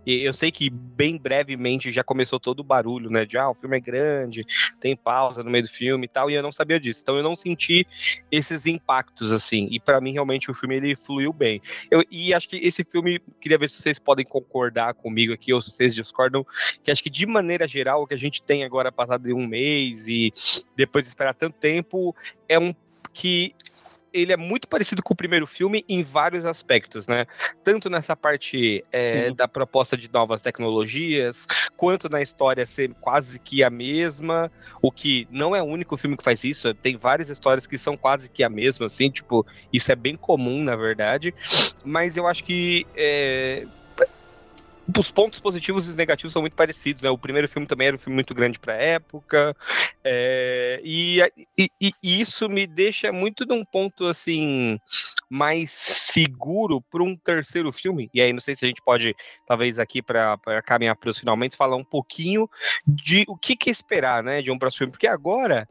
E 0.06 0.24
eu 0.24 0.34
sei 0.34 0.52
que 0.52 0.70
bem 0.70 1.18
brevemente 1.18 1.92
já 1.92 2.04
começou 2.04 2.40
todo 2.40 2.62
o 2.62 2.64
barulho, 2.64 3.10
né? 3.10 3.26
De 3.26 3.38
ah, 3.38 3.50
o 3.50 3.56
filme 3.56 3.78
é 3.78 3.80
grande, 3.80 4.46
tem 4.80 4.96
pausa 4.96 5.44
no 5.44 5.52
meio 5.52 5.64
do 5.64 5.70
filme 5.70 6.06
e 6.06 6.10
tal, 6.10 6.32
e 6.32 6.34
eu 6.34 6.42
não 6.42 6.52
sabia 6.52 6.80
disso. 6.80 7.02
Então 7.04 7.16
eu 7.16 7.24
não 7.24 7.36
senti 7.36 7.49
esses 8.32 8.66
impactos, 8.66 9.32
assim. 9.32 9.68
E 9.72 9.80
para 9.80 10.00
mim, 10.02 10.12
realmente, 10.12 10.50
o 10.50 10.54
filme 10.54 10.76
ele 10.76 10.96
fluiu 10.96 11.32
bem. 11.32 11.62
Eu, 11.90 12.04
e 12.10 12.34
acho 12.34 12.50
que 12.50 12.58
esse 12.58 12.84
filme, 12.84 13.20
queria 13.40 13.58
ver 13.58 13.70
se 13.70 13.82
vocês 13.82 14.00
podem 14.00 14.26
concordar 14.26 14.94
comigo 14.94 15.34
aqui, 15.34 15.54
ou 15.54 15.62
se 15.62 15.72
vocês 15.72 15.94
discordam, 15.94 16.46
que 16.84 16.92
acho 16.92 17.04
que 17.04 17.10
de 17.10 17.26
maneira 17.26 17.68
geral, 17.68 18.04
o 18.04 18.08
que 18.08 18.14
a 18.14 18.18
gente 18.18 18.42
tem 18.42 18.64
agora, 18.64 18.92
passado 18.92 19.24
de 19.24 19.34
um 19.34 19.46
mês 19.46 20.08
e 20.08 20.34
depois 20.76 21.04
de 21.04 21.10
esperar 21.10 21.34
tanto 21.34 21.58
tempo, 21.58 22.16
é 22.48 22.60
um 22.60 22.74
que 23.14 23.54
ele 24.14 24.34
é 24.34 24.38
muito 24.38 24.68
parecido 24.68 25.02
com 25.04 25.14
o 25.14 25.18
primeiro 25.18 25.46
filme 25.46 25.84
em 25.88 26.04
vários 26.04 26.46
aspectos, 26.46 27.08
né? 27.08 27.26
Tanto 27.64 27.90
nessa 27.90 28.16
parte 28.16 28.84
é, 28.92 29.32
da 29.32 29.48
proposta 29.48 29.96
de 29.98 30.12
novas 30.12 30.42
tecnologias, 30.42 31.46
quanto 31.76 32.10
na 32.10 32.22
história 32.22 32.66
ser 32.66 32.94
quase 32.96 33.40
que 33.40 33.64
a 33.64 33.70
mesma, 33.70 34.52
o 34.82 34.92
que 34.92 35.28
não 35.30 35.56
é 35.56 35.62
o 35.62 35.66
único 35.66 35.98
filme 35.98 36.18
que 36.18 36.24
faz 36.24 36.44
isso, 36.44 36.74
tem 36.74 36.98
várias 36.98 37.30
histórias 37.30 37.68
que 37.68 37.78
são 37.78 37.96
quase 37.96 38.30
que 38.30 38.44
a 38.44 38.50
mesma, 38.50 38.86
assim, 38.86 39.10
tipo, 39.10 39.46
isso 39.72 39.92
é 39.92 39.96
bem 39.96 40.16
comum, 40.16 40.64
na 40.64 40.76
verdade, 40.76 41.34
mas 41.84 42.18
eu 42.18 42.28
acho 42.28 42.44
que 42.44 42.86
é, 42.96 43.66
os 44.98 45.12
pontos 45.12 45.40
positivos 45.40 45.92
e 45.92 45.98
negativos 45.98 46.34
são 46.34 46.42
muito 46.42 46.56
parecidos, 46.56 47.04
né? 47.04 47.10
O 47.10 47.18
primeiro 47.18 47.48
filme 47.48 47.68
também 47.68 47.88
era 47.88 47.96
um 47.96 48.00
filme 48.00 48.16
muito 48.16 48.34
grande 48.34 48.58
para 48.58 48.74
a 48.74 48.78
época, 48.78 49.56
é, 50.04 50.82
e, 50.84 51.20
e, 51.58 51.70
e, 51.80 52.22
isso 52.22 52.48
me 52.50 52.66
deixa 52.66 53.12
muito 53.12 53.46
num 53.46 53.64
ponto 53.64 54.06
assim 54.06 54.80
mais 55.30 55.70
seguro 55.72 56.82
para 56.82 57.04
um 57.04 57.16
terceiro 57.16 57.72
filme. 57.72 58.10
E 58.14 58.22
aí 58.22 58.34
não 58.34 58.42
sei 58.42 58.56
se 58.56 58.66
a 58.66 58.68
gente 58.68 58.82
pode, 58.82 59.16
talvez 59.48 59.78
aqui 59.78 60.02
para 60.02 60.38
caminhar 60.66 60.96
para 60.96 61.10
os 61.10 61.20
finalmente, 61.20 61.56
falar 61.56 61.76
um 61.76 61.84
pouquinho 61.84 62.50
de 62.88 63.24
o 63.28 63.38
que, 63.38 63.56
que 63.56 63.70
esperar, 63.70 64.24
né, 64.24 64.42
de 64.42 64.52
um 64.52 64.58
próximo 64.58 64.80
filme, 64.80 64.92
porque 64.92 65.08
agora 65.08 65.68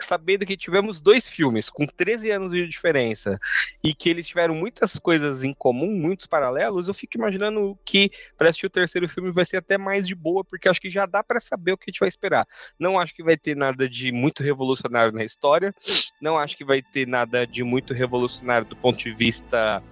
sabendo 0.00 0.46
que 0.46 0.56
tivemos 0.56 1.00
dois 1.00 1.26
filmes 1.26 1.70
com 1.70 1.86
13 1.86 2.30
anos 2.30 2.52
de 2.52 2.66
diferença 2.68 3.38
e 3.82 3.94
que 3.94 4.08
eles 4.08 4.26
tiveram 4.26 4.54
muitas 4.54 4.98
coisas 4.98 5.42
em 5.42 5.52
comum, 5.52 5.90
muitos 5.90 6.26
paralelos, 6.26 6.88
eu 6.88 6.94
fico 6.94 7.16
imaginando 7.16 7.78
que 7.84 8.10
para 8.36 8.48
assistir 8.48 8.66
o 8.66 8.70
terceiro 8.70 9.08
filme 9.08 9.32
vai 9.32 9.44
ser 9.44 9.56
até 9.56 9.78
mais 9.78 10.06
de 10.06 10.14
boa, 10.14 10.44
porque 10.44 10.68
acho 10.68 10.80
que 10.80 10.90
já 10.90 11.06
dá 11.06 11.22
para 11.22 11.40
saber 11.40 11.72
o 11.72 11.78
que 11.78 11.84
a 11.88 11.90
gente 11.90 12.00
vai 12.00 12.08
esperar. 12.08 12.46
Não 12.78 12.98
acho 12.98 13.14
que 13.14 13.22
vai 13.22 13.36
ter 13.36 13.56
nada 13.56 13.88
de 13.88 14.12
muito 14.12 14.42
revolucionário 14.42 15.12
na 15.12 15.24
história, 15.24 15.74
não 16.20 16.38
acho 16.38 16.56
que 16.56 16.64
vai 16.64 16.82
ter 16.82 17.06
nada 17.06 17.46
de 17.46 17.62
muito 17.64 17.92
revolucionário 17.94 18.66
do 18.66 18.76
ponto 18.76 18.97
de 18.98 19.12
vista 19.12 19.82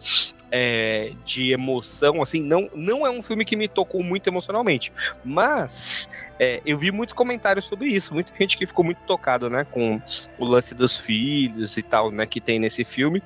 é, 0.51 1.13
de 1.25 1.53
emoção, 1.53 2.23
assim, 2.23 2.43
não, 2.43 2.71
não 2.75 3.07
é 3.07 3.11
um 3.11 3.23
filme 3.23 3.45
que 3.45 3.57
me 3.57 3.69
tocou 3.69 4.03
muito 4.03 4.29
emocionalmente, 4.29 4.93
mas 5.25 6.09
é, 6.39 6.61
eu 6.65 6.79
vi 6.79 6.91
muitos 6.91 7.13
comentários 7.13 7.65
sobre 7.65 7.89
isso, 7.89 8.15
muita 8.15 8.33
gente 8.37 8.57
que 8.57 8.67
ficou 8.67 8.85
muito 8.85 8.99
tocado, 9.07 9.51
né, 9.51 9.65
com 9.65 10.01
o 10.39 10.45
lance 10.45 10.75
dos 10.75 10.99
filhos 10.99 11.77
e 11.77 11.83
tal, 11.83 12.11
né, 12.11 12.27
que 12.27 12.41
tem 12.41 12.59
nesse 12.59 12.85
filme. 12.85 13.23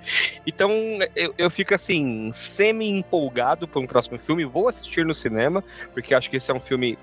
Então 0.47 0.71
eu, 1.15 1.35
eu 1.37 1.51
fico 1.51 1.75
assim, 1.75 2.31
semi-empolgado 2.33 3.69
para 3.69 3.81
um 3.81 3.87
próximo 3.87 4.19
filme, 4.19 4.45
vou 4.45 4.69
assistir 4.69 5.05
no 5.05 5.15
cinema, 5.15 5.63
porque 5.93 6.15
acho 6.15 6.31
que 6.31 6.37
esse 6.37 6.51
é 6.51 6.55
um 6.55 6.61
filme 6.61 6.99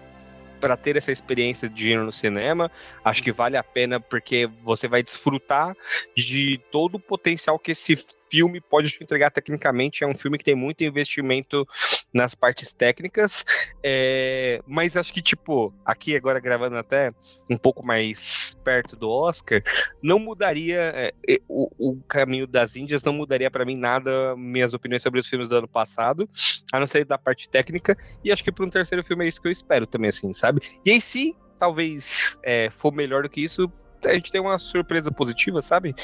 para 0.60 0.76
ter 0.76 0.98
essa 0.98 1.12
experiência 1.12 1.70
de 1.70 1.92
ir 1.92 2.00
no 2.00 2.12
cinema. 2.12 2.72
Acho 3.04 3.24
que 3.24 3.32
vale 3.32 3.58
a 3.58 3.64
pena 3.64 4.00
porque 4.00 4.50
você 4.64 4.88
vai 4.88 5.04
desfrutar 5.04 5.76
de 6.16 6.60
todo 6.72 6.96
o 6.96 7.00
potencial 7.00 7.58
que 7.60 7.72
esse 7.72 8.04
filme 8.30 8.62
pode 8.62 8.90
te 8.90 9.04
entregar 9.04 9.32
tecnicamente. 9.32 10.04
É 10.04 10.08
um 10.08 10.16
filme 10.16 10.38
que 10.38 10.44
tem 10.44 10.56
muito 10.56 10.84
investimento 10.84 11.68
nas 12.14 12.34
partes 12.34 12.74
técnicas, 12.74 13.46
é, 13.84 14.62
mas 14.66 14.96
acho 14.96 15.14
que, 15.14 15.22
tipo, 15.22 15.74
aqui 15.86 16.16
agora 16.16 16.40
gravando 16.40 16.78
até 16.78 17.12
um 17.50 17.58
pouco 17.58 17.86
mais 17.86 18.58
perto 18.64 18.96
do 18.96 19.10
Oscar, 19.10 19.62
não 20.02 20.18
mudaria 20.18 20.92
é, 20.96 21.14
o, 21.48 21.70
o, 21.78 22.02
caminho 22.08 22.48
das 22.48 22.76
Índias, 22.76 23.04
não 23.04 23.14
mudaria 23.14 23.52
para 23.52 23.66
mim 23.66 23.78
nada 23.78 24.36
minhas 24.36 24.74
opiniões 24.74 25.04
sobre 25.04 25.20
os 25.20 25.28
filmes 25.28 25.48
do 25.48 25.58
ano 25.58 25.68
passado, 25.68 26.30
a 26.72 26.80
não 26.80 26.88
ser 26.88 27.06
da 27.06 27.18
parte 27.18 27.50
técnica, 27.50 27.96
e 28.24 28.32
acho 28.32 28.44
que 28.44 28.52
para 28.52 28.66
um 28.66 28.70
terceiro 28.70 29.04
filme 29.04 29.26
é 29.26 29.28
isso 29.28 29.42
que 29.42 29.48
eu 29.48 29.52
espero 29.52 29.86
também, 29.86 30.10
assim, 30.10 30.34
sabe? 30.34 30.62
E 30.86 30.92
aí, 30.92 31.02
se 31.02 31.36
talvez 31.58 32.38
é, 32.44 32.70
for 32.70 32.94
melhor 32.94 33.24
do 33.24 33.30
que 33.30 33.42
isso, 33.42 33.72
a 34.06 34.14
gente 34.14 34.32
tem 34.32 34.42
uma 34.42 34.60
surpresa 34.60 35.12
positiva, 35.12 35.62
sabe? 35.62 35.96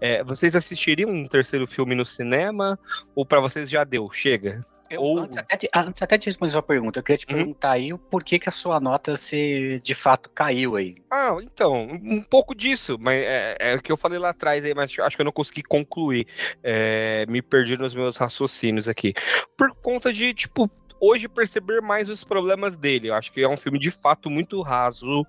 É, 0.00 0.22
vocês 0.22 0.54
assistiriam 0.54 1.10
um 1.10 1.26
terceiro 1.26 1.66
filme 1.66 1.94
no 1.94 2.06
cinema? 2.06 2.78
Ou 3.14 3.24
para 3.24 3.40
vocês 3.40 3.68
já 3.68 3.84
deu? 3.84 4.10
Chega? 4.10 4.60
Eu, 4.90 5.02
Ou... 5.02 5.20
antes, 5.20 5.38
até 5.38 5.56
de, 5.56 5.70
antes 5.72 6.02
até 6.02 6.18
de 6.18 6.26
responder 6.26 6.50
sua 6.50 6.62
pergunta, 6.62 6.98
eu 6.98 7.02
queria 7.04 7.18
te 7.18 7.26
uhum. 7.30 7.36
perguntar 7.36 7.70
aí 7.70 7.92
o 7.92 7.98
porquê 7.98 8.40
que 8.40 8.48
a 8.48 8.52
sua 8.52 8.80
nota 8.80 9.16
se 9.16 9.78
de 9.84 9.94
fato 9.94 10.28
caiu 10.30 10.74
aí. 10.74 10.96
Ah, 11.08 11.36
então, 11.40 11.82
um 12.02 12.20
pouco 12.20 12.56
disso, 12.56 12.96
mas 12.98 13.22
é, 13.22 13.56
é 13.60 13.74
o 13.76 13.80
que 13.80 13.92
eu 13.92 13.96
falei 13.96 14.18
lá 14.18 14.30
atrás 14.30 14.64
aí, 14.64 14.74
mas 14.74 14.98
acho 14.98 15.16
que 15.16 15.22
eu 15.22 15.24
não 15.24 15.32
consegui 15.32 15.62
concluir. 15.62 16.26
É, 16.60 17.24
me 17.28 17.40
perdi 17.40 17.76
nos 17.76 17.94
meus 17.94 18.16
raciocínios 18.16 18.88
aqui. 18.88 19.14
Por 19.56 19.72
conta 19.76 20.12
de, 20.12 20.34
tipo, 20.34 20.68
hoje 21.00 21.28
perceber 21.28 21.80
mais 21.80 22.08
os 22.08 22.22
problemas 22.22 22.76
dele. 22.76 23.08
Eu 23.08 23.14
acho 23.14 23.32
que 23.32 23.42
é 23.42 23.48
um 23.48 23.56
filme 23.56 23.78
de 23.78 23.90
fato 23.90 24.28
muito 24.28 24.60
raso 24.60 25.26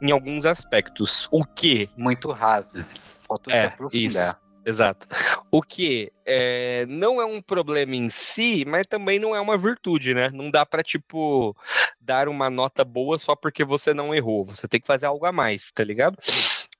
em 0.00 0.10
alguns 0.10 0.44
aspectos. 0.44 1.28
O 1.30 1.44
que? 1.44 1.90
Muito 1.96 2.30
raso. 2.30 2.84
Faltou 3.26 3.52
é, 3.52 3.60
se 3.60 3.66
aprofundar. 3.66 4.28
Isso. 4.30 4.48
Exato. 4.68 5.06
O 5.50 5.62
que 5.62 6.12
é, 6.26 6.84
não 6.86 7.22
é 7.22 7.24
um 7.24 7.40
problema 7.40 7.96
em 7.96 8.10
si, 8.10 8.66
mas 8.66 8.86
também 8.86 9.18
não 9.18 9.34
é 9.34 9.40
uma 9.40 9.56
virtude, 9.56 10.12
né? 10.12 10.28
Não 10.30 10.50
dá 10.50 10.66
para 10.66 10.82
tipo 10.82 11.56
dar 11.98 12.28
uma 12.28 12.50
nota 12.50 12.84
boa 12.84 13.16
só 13.16 13.34
porque 13.34 13.64
você 13.64 13.94
não 13.94 14.14
errou. 14.14 14.44
Você 14.44 14.68
tem 14.68 14.78
que 14.78 14.86
fazer 14.86 15.06
algo 15.06 15.24
a 15.24 15.32
mais, 15.32 15.72
tá 15.72 15.82
ligado? 15.82 16.18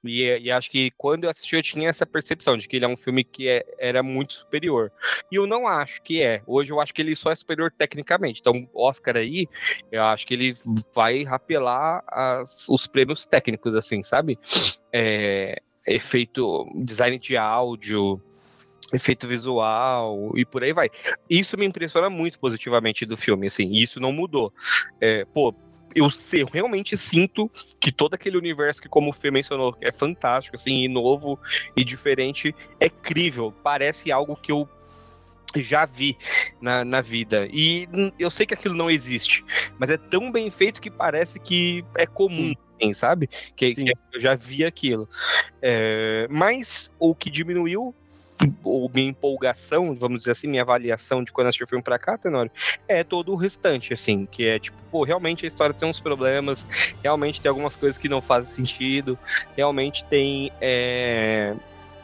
E, 0.04 0.22
e, 0.38 0.50
acho 0.50 0.70
que 0.70 0.90
quando 0.96 1.24
eu 1.24 1.30
assisti 1.30 1.56
eu 1.56 1.62
tinha 1.62 1.88
essa 1.88 2.06
percepção 2.06 2.56
de 2.56 2.68
que 2.68 2.76
ele 2.76 2.84
é 2.84 2.88
um 2.88 2.96
filme 2.96 3.24
que 3.24 3.48
é, 3.48 3.64
era 3.78 4.02
muito 4.02 4.32
superior. 4.34 4.92
E 5.30 5.36
eu 5.36 5.46
não 5.46 5.66
acho 5.66 6.00
que 6.02 6.22
é. 6.22 6.42
Hoje 6.46 6.72
eu 6.72 6.80
acho 6.80 6.94
que 6.94 7.02
ele 7.02 7.16
só 7.16 7.30
é 7.30 7.36
superior 7.36 7.72
tecnicamente. 7.76 8.40
Então, 8.40 8.68
Oscar 8.72 9.16
aí, 9.16 9.48
eu 9.90 10.04
acho 10.04 10.26
que 10.26 10.34
ele 10.34 10.56
vai 10.94 11.24
rapelar 11.24 12.04
as, 12.06 12.68
os 12.68 12.86
prêmios 12.86 13.26
técnicos, 13.26 13.74
assim, 13.74 14.02
sabe? 14.02 14.38
É, 14.92 15.60
efeito, 15.86 16.66
design 16.76 17.18
de 17.18 17.36
áudio, 17.36 18.22
efeito 18.92 19.26
visual 19.26 20.32
e 20.36 20.44
por 20.44 20.62
aí 20.62 20.72
vai. 20.72 20.90
Isso 21.28 21.56
me 21.56 21.66
impressiona 21.66 22.08
muito 22.08 22.38
positivamente 22.38 23.04
do 23.04 23.16
filme, 23.16 23.46
assim, 23.46 23.72
isso 23.72 24.00
não 24.00 24.12
mudou. 24.12 24.52
É, 25.00 25.24
pô, 25.24 25.54
eu, 25.94 26.08
eu 26.32 26.46
realmente 26.52 26.96
sinto 26.96 27.50
que 27.80 27.90
todo 27.90 28.14
aquele 28.14 28.36
universo 28.36 28.80
que, 28.80 28.88
como 28.88 29.10
o 29.10 29.12
Fê 29.12 29.30
mencionou, 29.30 29.76
é 29.80 29.92
fantástico, 29.92 30.56
assim, 30.56 30.84
e 30.84 30.88
novo 30.88 31.38
e 31.76 31.84
diferente, 31.84 32.54
é 32.80 32.88
crível. 32.88 33.52
Parece 33.62 34.12
algo 34.12 34.36
que 34.36 34.52
eu 34.52 34.68
já 35.56 35.86
vi 35.86 36.16
na, 36.60 36.84
na 36.84 37.00
vida. 37.00 37.48
E 37.52 37.88
eu 38.18 38.30
sei 38.30 38.46
que 38.46 38.54
aquilo 38.54 38.74
não 38.74 38.90
existe, 38.90 39.44
mas 39.78 39.90
é 39.90 39.96
tão 39.96 40.30
bem 40.30 40.50
feito 40.50 40.80
que 40.80 40.90
parece 40.90 41.40
que 41.40 41.84
é 41.96 42.06
comum. 42.06 42.54
Sim. 42.80 42.94
Sabe? 42.94 43.28
Que, 43.56 43.74
que, 43.74 43.92
eu 44.12 44.20
já 44.20 44.36
vi 44.36 44.64
aquilo. 44.64 45.08
É, 45.60 46.28
mas 46.30 46.92
o 46.96 47.12
que 47.12 47.28
diminuiu 47.28 47.92
ou 48.62 48.90
minha 48.92 49.10
empolgação, 49.10 49.94
vamos 49.94 50.20
dizer 50.20 50.32
assim, 50.32 50.48
minha 50.48 50.62
avaliação 50.62 51.24
de 51.24 51.32
quando 51.32 51.48
assisti 51.48 51.64
o 51.64 51.66
filme 51.66 51.82
pra 51.82 51.98
cá, 51.98 52.16
Tenório, 52.16 52.50
é 52.86 53.02
todo 53.02 53.32
o 53.32 53.36
restante, 53.36 53.92
assim, 53.92 54.26
que 54.26 54.44
é 54.46 54.58
tipo, 54.58 54.76
pô, 54.90 55.04
realmente 55.04 55.44
a 55.44 55.48
história 55.48 55.74
tem 55.74 55.88
uns 55.88 56.00
problemas, 56.00 56.66
realmente 57.02 57.40
tem 57.40 57.48
algumas 57.48 57.76
coisas 57.76 57.98
que 57.98 58.08
não 58.08 58.22
fazem 58.22 58.52
sentido, 58.54 59.18
realmente 59.56 60.04
tem 60.04 60.50
é, 60.60 61.54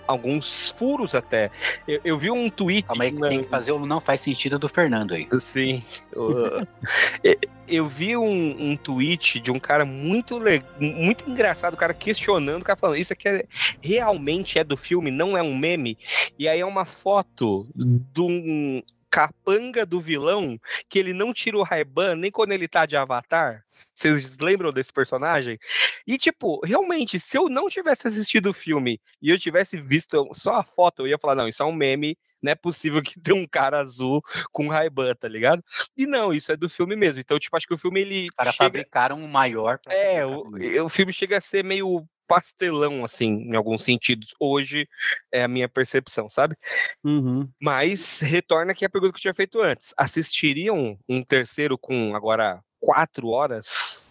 alguns 0.06 0.70
furos 0.70 1.14
até. 1.14 1.50
Eu, 1.86 2.00
eu 2.04 2.18
vi 2.18 2.30
um 2.30 2.48
tweet. 2.50 2.86
Calma 2.86 3.04
aí 3.04 3.12
que 3.12 3.20
tem 3.20 3.42
que 3.42 3.48
fazer 3.48 3.72
o 3.72 3.84
não 3.84 4.00
faz 4.00 4.20
sentido 4.20 4.58
do 4.58 4.68
Fernando 4.68 5.14
aí. 5.14 5.28
Sim. 5.40 5.82
eu, 6.12 7.36
eu 7.66 7.86
vi 7.86 8.16
um, 8.16 8.70
um, 8.70 8.76
tweet 8.76 9.40
de 9.40 9.50
um 9.50 9.58
cara 9.58 9.84
muito, 9.84 10.38
muito 10.78 11.28
engraçado, 11.28 11.74
o 11.74 11.76
cara 11.76 11.94
questionando, 11.94 12.62
o 12.62 12.64
cara 12.64 12.78
falando, 12.78 12.98
isso 12.98 13.12
aqui 13.12 13.28
é, 13.28 13.44
realmente 13.80 14.58
é 14.58 14.64
do 14.64 14.76
filme, 14.76 15.10
não 15.10 15.36
é 15.36 15.42
um 15.42 15.56
meme. 15.56 15.98
E 16.38 16.48
aí 16.48 16.60
é 16.60 16.66
uma 16.66 16.84
foto 16.84 17.66
de 17.74 18.20
um 18.20 18.82
capanga 19.14 19.86
do 19.86 20.00
vilão 20.00 20.58
que 20.88 20.98
ele 20.98 21.12
não 21.12 21.32
tira 21.32 21.56
o 21.56 21.62
Ray-Ban 21.62 22.16
nem 22.16 22.32
quando 22.32 22.50
ele 22.50 22.66
tá 22.66 22.84
de 22.84 22.96
Avatar. 22.96 23.64
Vocês 23.94 24.36
lembram 24.38 24.72
desse 24.72 24.92
personagem? 24.92 25.56
E, 26.04 26.18
tipo, 26.18 26.60
realmente, 26.66 27.20
se 27.20 27.38
eu 27.38 27.48
não 27.48 27.68
tivesse 27.68 28.08
assistido 28.08 28.50
o 28.50 28.52
filme 28.52 29.00
e 29.22 29.30
eu 29.30 29.38
tivesse 29.38 29.80
visto 29.80 30.28
só 30.34 30.56
a 30.56 30.64
foto, 30.64 31.02
eu 31.02 31.06
ia 31.06 31.18
falar, 31.18 31.36
não, 31.36 31.46
isso 31.46 31.62
é 31.62 31.66
um 31.66 31.72
meme, 31.72 32.18
não 32.42 32.50
é 32.50 32.56
possível 32.56 33.00
que 33.00 33.20
tenha 33.20 33.40
um 33.40 33.46
cara 33.46 33.78
azul 33.78 34.20
com 34.50 34.66
Ray-Ban, 34.66 35.14
tá 35.14 35.28
ligado? 35.28 35.62
E 35.96 36.08
não, 36.08 36.34
isso 36.34 36.50
é 36.50 36.56
do 36.56 36.68
filme 36.68 36.96
mesmo. 36.96 37.20
Então, 37.20 37.38
tipo, 37.38 37.56
acho 37.56 37.68
que 37.68 37.74
o 37.74 37.78
filme, 37.78 38.00
ele 38.00 38.28
Para 38.36 38.50
chega... 38.50 38.64
fabricar 38.64 39.12
um 39.12 39.28
maior. 39.28 39.78
É, 39.86 40.26
o, 40.26 40.44
o 40.84 40.88
filme 40.88 41.12
chega 41.12 41.38
a 41.38 41.40
ser 41.40 41.62
meio 41.62 42.04
pastelão, 42.26 43.04
assim, 43.04 43.48
em 43.48 43.56
alguns 43.56 43.84
sentidos. 43.84 44.34
Hoje 44.38 44.88
é 45.32 45.42
a 45.44 45.48
minha 45.48 45.68
percepção, 45.68 46.28
sabe? 46.28 46.56
Uhum. 47.02 47.48
Mas 47.60 48.20
retorna 48.20 48.72
aqui 48.72 48.84
a 48.84 48.90
pergunta 48.90 49.12
que 49.12 49.18
eu 49.18 49.22
tinha 49.22 49.34
feito 49.34 49.60
antes. 49.60 49.94
Assistiriam 49.96 50.98
um 51.08 51.22
terceiro 51.22 51.78
com 51.78 52.14
agora 52.14 52.60
quatro 52.80 53.28
horas? 53.28 54.08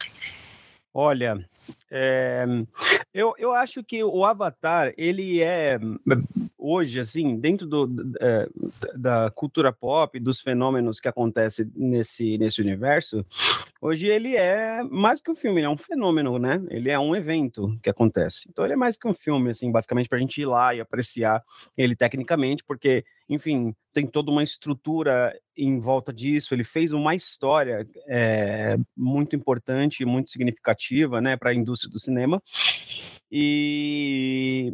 Olha, 0.93 1.38
é, 1.89 2.45
eu, 3.13 3.34
eu 3.38 3.52
acho 3.52 3.84
que 3.84 4.04
o 4.04 4.23
Avatar, 4.26 4.93
ele 4.97 5.41
é 5.41 5.80
hoje, 6.65 6.97
assim, 6.97 7.36
dentro 7.36 7.67
do, 7.67 8.15
é, 8.21 8.47
da 8.95 9.30
cultura 9.30 9.73
pop, 9.73 10.17
dos 10.17 10.39
fenômenos 10.39 10.97
que 11.02 11.10
acontecem 11.10 11.69
nesse, 11.76 12.38
nesse 12.38 12.62
universo, 12.62 13.26
hoje 13.82 14.08
ele 14.08 14.38
é 14.38 14.82
mais 14.84 15.19
que 15.19 15.30
um 15.30 15.36
filme, 15.36 15.60
ele 15.60 15.67
é 15.67 15.69
um 15.69 15.76
fenômeno, 15.76 16.39
né? 16.39 16.63
Ele 16.69 16.89
é 16.89 16.97
um 16.97 17.13
evento 17.13 17.78
que 17.84 17.89
acontece. 17.89 18.47
Então 18.49 18.63
ele 18.63 18.76
é 18.76 18.78
mais 18.78 18.95
que 18.95 19.06
um 19.06 19.13
filme, 19.13 19.49
assim, 19.49 19.69
basicamente 19.69 20.08
para 20.08 20.17
a 20.17 20.21
gente 20.21 20.39
ir 20.39 20.45
lá 20.45 20.73
e 20.73 20.80
apreciar 20.80 21.43
ele 21.78 21.97
tecnicamente, 21.97 22.63
porque, 22.63 23.04
enfim, 23.28 23.76
tem 23.91 24.08
toda 24.08 24.32
uma 24.32 24.41
estrutura 24.41 25.38
em 25.58 25.78
volta 25.80 26.13
disso. 26.13 26.54
Ele 26.54 26.63
fez 26.63 26.93
uma 26.93 27.13
história 27.13 27.86
é, 28.08 28.78
muito 28.95 29.36
importante, 29.36 30.06
muito 30.06 30.32
significativa, 30.32 31.19
né, 31.19 31.36
para 31.36 31.49
a 31.49 31.54
indústria 31.54 31.91
do 31.91 31.99
cinema. 31.99 32.41
E 33.30 34.73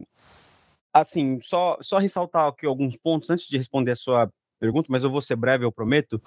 assim, 0.93 1.39
só 1.41 1.78
só 1.82 1.97
ressaltar 1.97 2.47
aqui 2.47 2.65
alguns 2.65 2.95
pontos 2.97 3.30
antes 3.30 3.47
de 3.47 3.58
responder 3.58 3.91
a 3.91 3.95
sua 3.95 4.30
pergunta, 4.60 4.88
mas 4.89 5.04
eu 5.04 5.10
vou 5.10 5.21
ser 5.21 5.36
breve, 5.36 5.65
eu 5.65 5.71
prometo. 5.71 6.21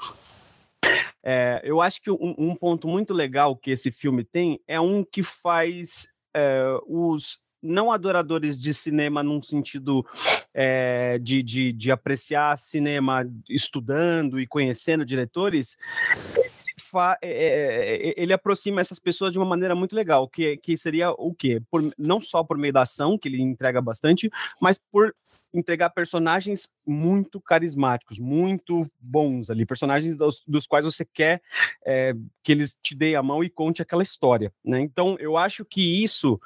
É, 1.25 1.61
eu 1.63 1.81
acho 1.81 2.03
que 2.03 2.11
um, 2.11 2.35
um, 2.37 2.57
ponto 2.57 2.89
muito 2.89 3.15
legal 3.15 3.55
que 3.55 3.71
esse 3.71 3.93
filme 3.93 4.25
tem 4.25 4.61
é 4.67 4.81
um 4.81 5.05
que 5.05 5.23
faz 5.23 6.09
é, 6.35 6.65
os 6.85 7.39
não 7.63 7.93
adoradores 7.93 8.59
de 8.59 8.75
cinema 8.75 9.23
num 9.23 9.41
sentido 9.41 10.05
é, 10.53 11.19
de, 11.19 11.43
de, 11.43 11.73
de 11.73 11.93
apreciar 11.93 12.59
cinema 12.59 13.25
estudando 13.49 14.41
e 14.41 14.49
conhecendo 14.49 15.07
diretores, 15.07 15.77
é, 17.23 18.15
ele 18.17 18.33
aproxima 18.33 18.81
essas 18.81 18.99
pessoas 18.99 19.33
de 19.33 19.39
uma 19.39 19.47
maneira 19.47 19.75
muito 19.75 19.95
legal, 19.95 20.29
que, 20.29 20.57
que 20.59 20.77
seria 20.77 21.11
o 21.11 21.35
quê? 21.35 21.61
Por, 21.71 21.93
não 21.99 22.21
só 22.21 22.43
por 22.43 22.59
meio 22.59 22.73
da 22.73 22.83
ação, 22.83 23.19
que 23.19 23.29
ele 23.29 23.41
entrega 23.41 23.81
bastante, 23.81 24.31
mas 24.61 24.79
por 24.91 25.15
entregar 25.53 25.91
personagens 25.91 26.69
muito 26.87 27.41
carismáticos, 27.41 28.19
muito 28.19 28.87
bons 28.99 29.51
ali, 29.51 29.67
personagens 29.67 30.17
dos, 30.17 30.43
dos 30.47 30.67
quais 30.67 30.85
você 30.85 31.05
quer 31.05 31.43
é, 31.87 32.15
que 32.43 32.53
eles 32.53 32.77
te 32.83 32.95
deem 32.95 33.15
a 33.15 33.23
mão 33.23 33.45
e 33.45 33.51
conte 33.51 33.83
aquela 33.83 34.03
história, 34.03 34.53
né? 34.65 34.81
Então, 34.81 35.17
eu 35.21 35.37
acho 35.37 35.65
que 35.65 36.03
isso 36.03 36.41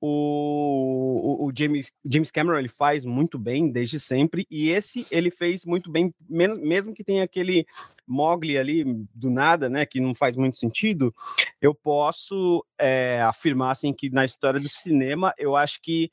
o, 0.00 1.44
o, 1.44 1.46
o, 1.46 1.52
James, 1.56 1.92
James 2.04 2.30
Cameron 2.30 2.58
ele 2.58 2.68
faz 2.68 3.04
muito 3.04 3.38
bem 3.38 3.70
desde 3.70 3.98
sempre, 3.98 4.46
e 4.50 4.70
esse 4.70 5.06
ele 5.10 5.30
fez 5.30 5.64
muito 5.64 5.90
bem, 5.90 6.14
mesmo 6.28 6.94
que 6.94 7.04
tenha 7.04 7.24
aquele 7.24 7.66
Mogli 8.06 8.58
ali 8.58 8.84
do 9.14 9.30
nada, 9.30 9.68
né, 9.68 9.86
que 9.86 10.00
não 10.00 10.14
faz 10.14 10.36
muito 10.36 10.56
sentido, 10.56 11.14
eu 11.60 11.74
posso 11.74 12.64
é, 12.78 13.22
afirmar 13.22 13.70
assim 13.70 13.92
que 13.92 14.10
na 14.10 14.24
história 14.24 14.58
do 14.58 14.68
cinema 14.68 15.32
eu 15.38 15.54
acho 15.54 15.80
que 15.80 16.10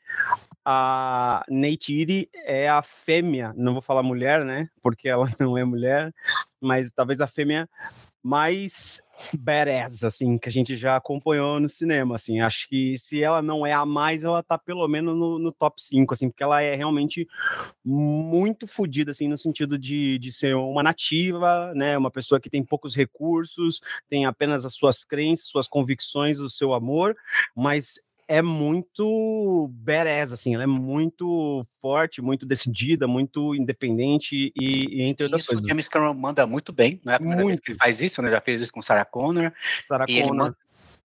a 0.69 1.45
Neytiri 1.47 2.29
é 2.43 2.67
a 2.67 2.81
fêmea, 2.81 3.53
não 3.55 3.71
vou 3.71 3.81
falar 3.81 4.03
mulher, 4.03 4.43
né, 4.43 4.67
porque 4.83 5.07
ela 5.07 5.25
não 5.39 5.57
é 5.57 5.63
mulher, 5.63 6.13
mas 6.59 6.91
talvez 6.91 7.21
a 7.21 7.27
fêmea 7.27 7.69
mais 8.21 9.01
badass, 9.33 10.03
assim, 10.03 10.37
que 10.37 10.49
a 10.49 10.51
gente 10.51 10.75
já 10.75 10.97
acompanhou 10.97 11.57
no 11.57 11.69
cinema, 11.69 12.15
assim, 12.15 12.41
acho 12.41 12.67
que 12.67 12.97
se 12.97 13.23
ela 13.23 13.41
não 13.41 13.65
é 13.65 13.71
a 13.71 13.85
mais, 13.85 14.25
ela 14.25 14.43
tá 14.43 14.57
pelo 14.57 14.85
menos 14.89 15.15
no, 15.15 15.39
no 15.39 15.53
top 15.53 15.81
5, 15.81 16.13
assim, 16.13 16.29
porque 16.29 16.43
ela 16.43 16.61
é 16.61 16.75
realmente 16.75 17.25
muito 17.85 18.67
fodida, 18.67 19.11
assim, 19.11 19.29
no 19.29 19.37
sentido 19.37 19.77
de, 19.79 20.19
de 20.19 20.33
ser 20.33 20.53
uma 20.57 20.83
nativa, 20.83 21.73
né, 21.73 21.97
uma 21.97 22.11
pessoa 22.11 22.41
que 22.41 22.49
tem 22.49 22.61
poucos 22.61 22.93
recursos, 22.93 23.79
tem 24.09 24.25
apenas 24.25 24.65
as 24.65 24.73
suas 24.73 25.05
crenças, 25.05 25.47
suas 25.47 25.67
convicções, 25.67 26.41
o 26.41 26.49
seu 26.49 26.73
amor, 26.73 27.15
mas 27.55 28.01
é 28.27 28.41
muito 28.41 29.69
badass, 29.71 30.33
assim, 30.33 30.53
ela 30.53 30.63
é 30.63 30.67
muito 30.67 31.65
forte, 31.81 32.21
muito 32.21 32.45
decidida, 32.45 33.07
muito 33.07 33.55
independente 33.55 34.51
e, 34.55 34.99
e 34.99 35.01
entre 35.03 35.23
outras 35.25 35.41
isso, 35.41 35.49
coisas. 35.49 35.65
O 35.65 35.67
James 35.67 35.87
Cameron 35.87 36.13
manda 36.13 36.45
muito 36.45 36.73
bem, 36.73 36.99
não 37.05 37.13
é 37.13 37.15
a 37.15 37.19
primeira 37.19 37.41
muito. 37.41 37.55
vez 37.55 37.59
que 37.61 37.71
ele 37.71 37.79
faz 37.79 38.01
isso, 38.01 38.21
né? 38.21 38.29
Já 38.29 38.41
fez 38.41 38.61
isso 38.61 38.73
com 38.73 38.81
Sarah 38.81 39.05
Connor. 39.05 39.53
Sarah 39.79 40.05
e 40.07 40.21
Connor. 40.21 40.27
ele 40.27 40.37
manda 40.37 40.57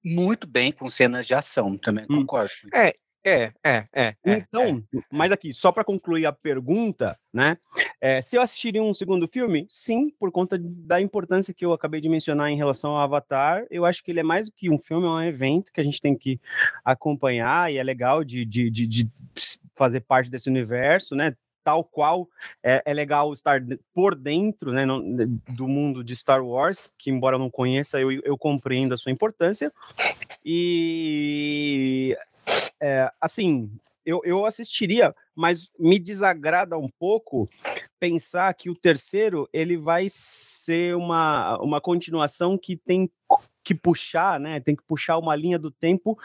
muito 0.05 0.47
bem 0.47 0.73
com 0.73 0.89
cenas 0.89 1.27
de 1.27 1.35
ação, 1.35 1.79
também 1.79 2.05
hum. 2.11 2.21
concordo. 2.21 2.51
É, 2.75 2.95
é, 3.25 3.53
é, 3.65 3.87
é. 3.95 4.15
Então, 4.25 4.83
é, 4.95 4.99
mas 5.11 5.31
aqui, 5.31 5.55
só 5.55 5.71
para 5.71 5.85
concluir 5.85 6.27
a 6.27 6.33
pergunta, 6.33 7.19
né? 7.33 7.57
É, 8.01 8.21
se 8.21 8.37
eu 8.37 8.43
assistiria 8.43 8.83
um 8.83 8.93
segundo 8.93 9.29
filme, 9.29 9.67
sim, 9.69 10.11
por 10.19 10.33
conta 10.33 10.59
da 10.59 11.01
importância 11.01 11.55
que 11.55 11.65
eu 11.65 11.73
acabei 11.73 12.01
de 12.01 12.09
mencionar 12.09 12.51
em 12.51 12.57
relação 12.57 12.93
ao 12.93 13.03
Avatar, 13.03 13.65
eu 13.71 13.85
acho 13.85 14.03
que 14.03 14.11
ele 14.11 14.21
é 14.21 14.25
mais 14.25 14.47
do 14.47 14.53
que 14.53 14.69
um 14.69 14.79
filme, 14.79 15.07
é 15.07 15.11
um 15.11 15.23
evento 15.23 15.73
que 15.73 15.81
a 15.81 15.85
gente 15.85 16.01
tem 16.01 16.17
que 16.17 16.41
acompanhar 16.85 17.73
e 17.73 17.79
é 17.79 17.83
legal 17.83 18.25
de, 18.25 18.45
de, 18.45 18.69
de, 18.71 18.87
de 18.87 19.09
fazer 19.75 20.01
parte 20.01 20.31
desse 20.31 20.49
universo, 20.49 21.15
né? 21.15 21.35
tal 21.65 21.85
qual 21.85 22.29
é, 22.63 22.83
é, 22.85 22.93
legal 22.93 23.33
estar 23.33 23.63
por 23.95 24.15
dentro 24.17 24.73
né, 24.73 24.85
no, 24.85 25.01
do 25.49 25.69
mundo 25.69 26.03
de 26.03 26.17
Star 26.17 26.45
Wars, 26.45 26.93
que 26.99 27.11
embora 27.11 27.37
eu 27.37 27.39
não 27.39 27.51
conheça, 27.51 28.01
eu, 28.01 28.11
eu 28.11 28.37
compreendo 28.37 28.95
a 28.95 28.97
sua 28.97 29.13
importância. 29.13 29.73
E 30.45 32.17
é, 32.81 33.11
assim, 33.21 33.71
eu, 34.05 34.21
eu 34.25 34.45
assistiria, 34.45 35.15
mas 35.35 35.71
me 35.79 35.99
desagrada 35.99 36.77
um 36.77 36.89
pouco 36.89 37.49
pensar 38.03 38.53
que 38.55 38.69
o 38.69 38.75
terceiro 38.75 39.49
ele 39.53 39.77
vai 39.77 40.09
ser 40.09 40.97
uma, 40.97 41.57
uma 41.59 41.81
continuação 41.81 42.59
que 42.59 42.77
tem 42.77 43.09
que 43.63 43.77
puxar, 43.77 44.41
né? 44.41 44.59
Tem 44.59 44.75
que 44.75 44.83
puxar 44.83 45.17
uma 45.19 45.37
linha 45.37 45.57
do 45.57 45.71
tempo 45.71 46.19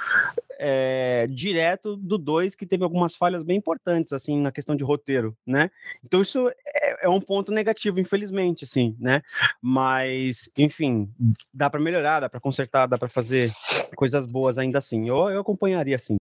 é, 0.57 1.27
direto 1.29 1.95
do 1.95 2.17
2, 2.17 2.55
que 2.55 2.65
teve 2.65 2.83
algumas 2.83 3.15
falhas 3.15 3.43
bem 3.43 3.57
importantes, 3.57 4.11
assim, 4.11 4.41
na 4.41 4.51
questão 4.51 4.75
de 4.75 4.83
roteiro, 4.83 5.37
né? 5.45 5.69
Então 6.03 6.19
isso 6.19 6.49
é, 6.65 7.05
é 7.05 7.09
um 7.09 7.21
ponto 7.21 7.51
negativo, 7.51 7.99
infelizmente, 7.99 8.63
assim, 8.63 8.95
né? 8.99 9.21
Mas, 9.61 10.49
enfim, 10.57 11.07
dá 11.53 11.69
para 11.69 11.79
melhorar, 11.79 12.21
dá 12.21 12.27
para 12.27 12.39
consertar, 12.39 12.87
dá 12.87 12.97
para 12.97 13.07
fazer 13.07 13.53
coisas 13.95 14.25
boas 14.25 14.57
ainda 14.57 14.79
assim. 14.79 15.07
Eu, 15.07 15.29
eu 15.29 15.41
acompanharia, 15.41 15.95
assim. 15.95 16.17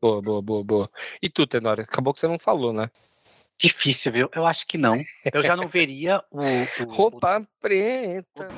Boa, 0.00 0.22
boa, 0.22 0.40
boa, 0.40 0.64
boa. 0.64 0.90
E 1.20 1.28
tu, 1.28 1.46
Tenório? 1.46 1.84
Acabou 1.84 2.14
que 2.14 2.20
você 2.20 2.26
não 2.26 2.38
falou, 2.38 2.72
né? 2.72 2.90
Difícil, 3.58 4.12
viu? 4.12 4.30
Eu 4.34 4.44
acho 4.44 4.66
que 4.66 4.76
não. 4.76 4.94
Eu 5.32 5.42
já 5.42 5.56
não 5.56 5.68
veria 5.68 6.22
o. 6.30 6.40
o 6.82 6.92
Roupa 6.92 7.40
o... 7.40 7.46
preta. 7.60 8.48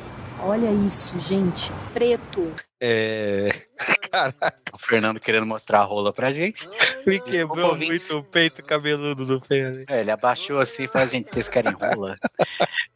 Olha 0.41 0.71
isso, 0.71 1.19
gente. 1.21 1.71
Preto. 1.93 2.53
É. 2.81 3.51
Caraca. 4.11 4.55
O 4.73 4.79
Fernando 4.79 5.21
querendo 5.21 5.47
mostrar 5.47 5.81
a 5.81 5.85
rola 5.85 6.13
pra 6.13 6.31
gente. 6.31 6.69
Me 7.07 7.21
quebrou 7.21 7.77
muito 7.77 8.19
o 8.19 8.25
peito 8.25 8.63
cabeludo 8.63 9.25
do 9.25 9.41
Fernando. 9.41 9.85
É, 9.89 10.01
ele 10.01 10.11
abaixou 10.11 10.59
assim 10.59 10.85
e 10.85 10.89
falou: 10.89 11.07
gente, 11.07 11.31
vocês 11.33 11.49
querem 11.49 11.73
rola? 11.73 12.19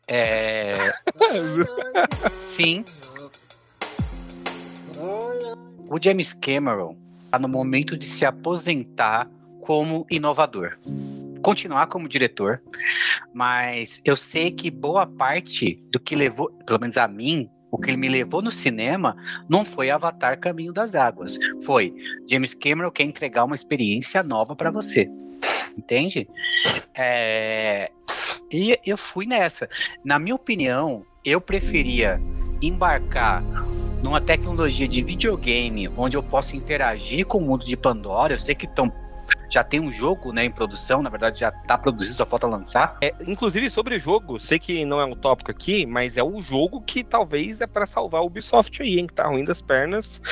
É. 0.08 0.92
Sim. 2.52 2.84
O 5.88 5.98
James 6.02 6.34
Cameron 6.34 6.96
tá 7.30 7.38
no 7.38 7.48
momento 7.48 7.96
de 7.96 8.06
se 8.06 8.26
aposentar 8.26 9.28
como 9.60 10.06
inovador 10.10 10.78
continuar 11.42 11.86
como 11.86 12.08
diretor, 12.08 12.62
mas 13.32 14.00
eu 14.04 14.16
sei 14.16 14.50
que 14.50 14.70
boa 14.70 15.06
parte 15.06 15.82
do 15.90 15.98
que 15.98 16.14
levou, 16.14 16.50
pelo 16.66 16.80
menos 16.80 16.96
a 16.96 17.08
mim, 17.08 17.48
o 17.70 17.78
que 17.78 17.96
me 17.96 18.08
levou 18.08 18.42
no 18.42 18.50
cinema 18.50 19.16
não 19.48 19.64
foi 19.64 19.90
Avatar 19.90 20.38
Caminho 20.40 20.72
das 20.72 20.94
Águas, 20.94 21.38
foi 21.62 21.94
James 22.28 22.54
Cameron 22.54 22.90
quer 22.90 23.04
entregar 23.04 23.44
uma 23.44 23.54
experiência 23.54 24.22
nova 24.22 24.56
para 24.56 24.70
você, 24.70 25.08
entende? 25.76 26.28
É... 26.94 27.90
E 28.50 28.78
eu 28.84 28.96
fui 28.96 29.26
nessa. 29.26 29.68
Na 30.04 30.18
minha 30.18 30.34
opinião, 30.34 31.04
eu 31.24 31.40
preferia 31.40 32.20
embarcar 32.60 33.42
numa 34.02 34.20
tecnologia 34.20 34.88
de 34.88 35.02
videogame 35.02 35.88
onde 35.96 36.16
eu 36.16 36.22
possa 36.22 36.56
interagir 36.56 37.26
com 37.26 37.38
o 37.38 37.40
mundo 37.40 37.64
de 37.64 37.76
Pandora. 37.76 38.34
Eu 38.34 38.38
sei 38.38 38.54
que 38.54 38.66
estão 38.66 38.92
já 39.50 39.64
tem 39.64 39.80
um 39.80 39.92
jogo, 39.92 40.32
né, 40.32 40.44
em 40.44 40.50
produção, 40.50 41.02
na 41.02 41.10
verdade 41.10 41.40
já 41.40 41.50
tá 41.50 41.76
produzido, 41.76 42.14
só 42.14 42.24
falta 42.24 42.46
lançar. 42.46 42.96
É, 43.00 43.12
inclusive 43.26 43.68
sobre 43.68 43.96
o 43.96 44.00
jogo, 44.00 44.38
sei 44.38 44.58
que 44.58 44.84
não 44.84 45.00
é 45.00 45.04
um 45.04 45.16
tópico 45.16 45.50
aqui, 45.50 45.84
mas 45.84 46.16
é 46.16 46.22
o 46.22 46.40
jogo 46.40 46.80
que 46.80 47.02
talvez 47.02 47.60
é 47.60 47.66
para 47.66 47.84
salvar 47.84 48.20
a 48.20 48.24
Ubisoft 48.24 48.80
aí, 48.80 48.98
hein, 48.98 49.06
que 49.06 49.14
tá 49.14 49.26
ruim 49.26 49.44
das 49.44 49.60
pernas. 49.60 50.22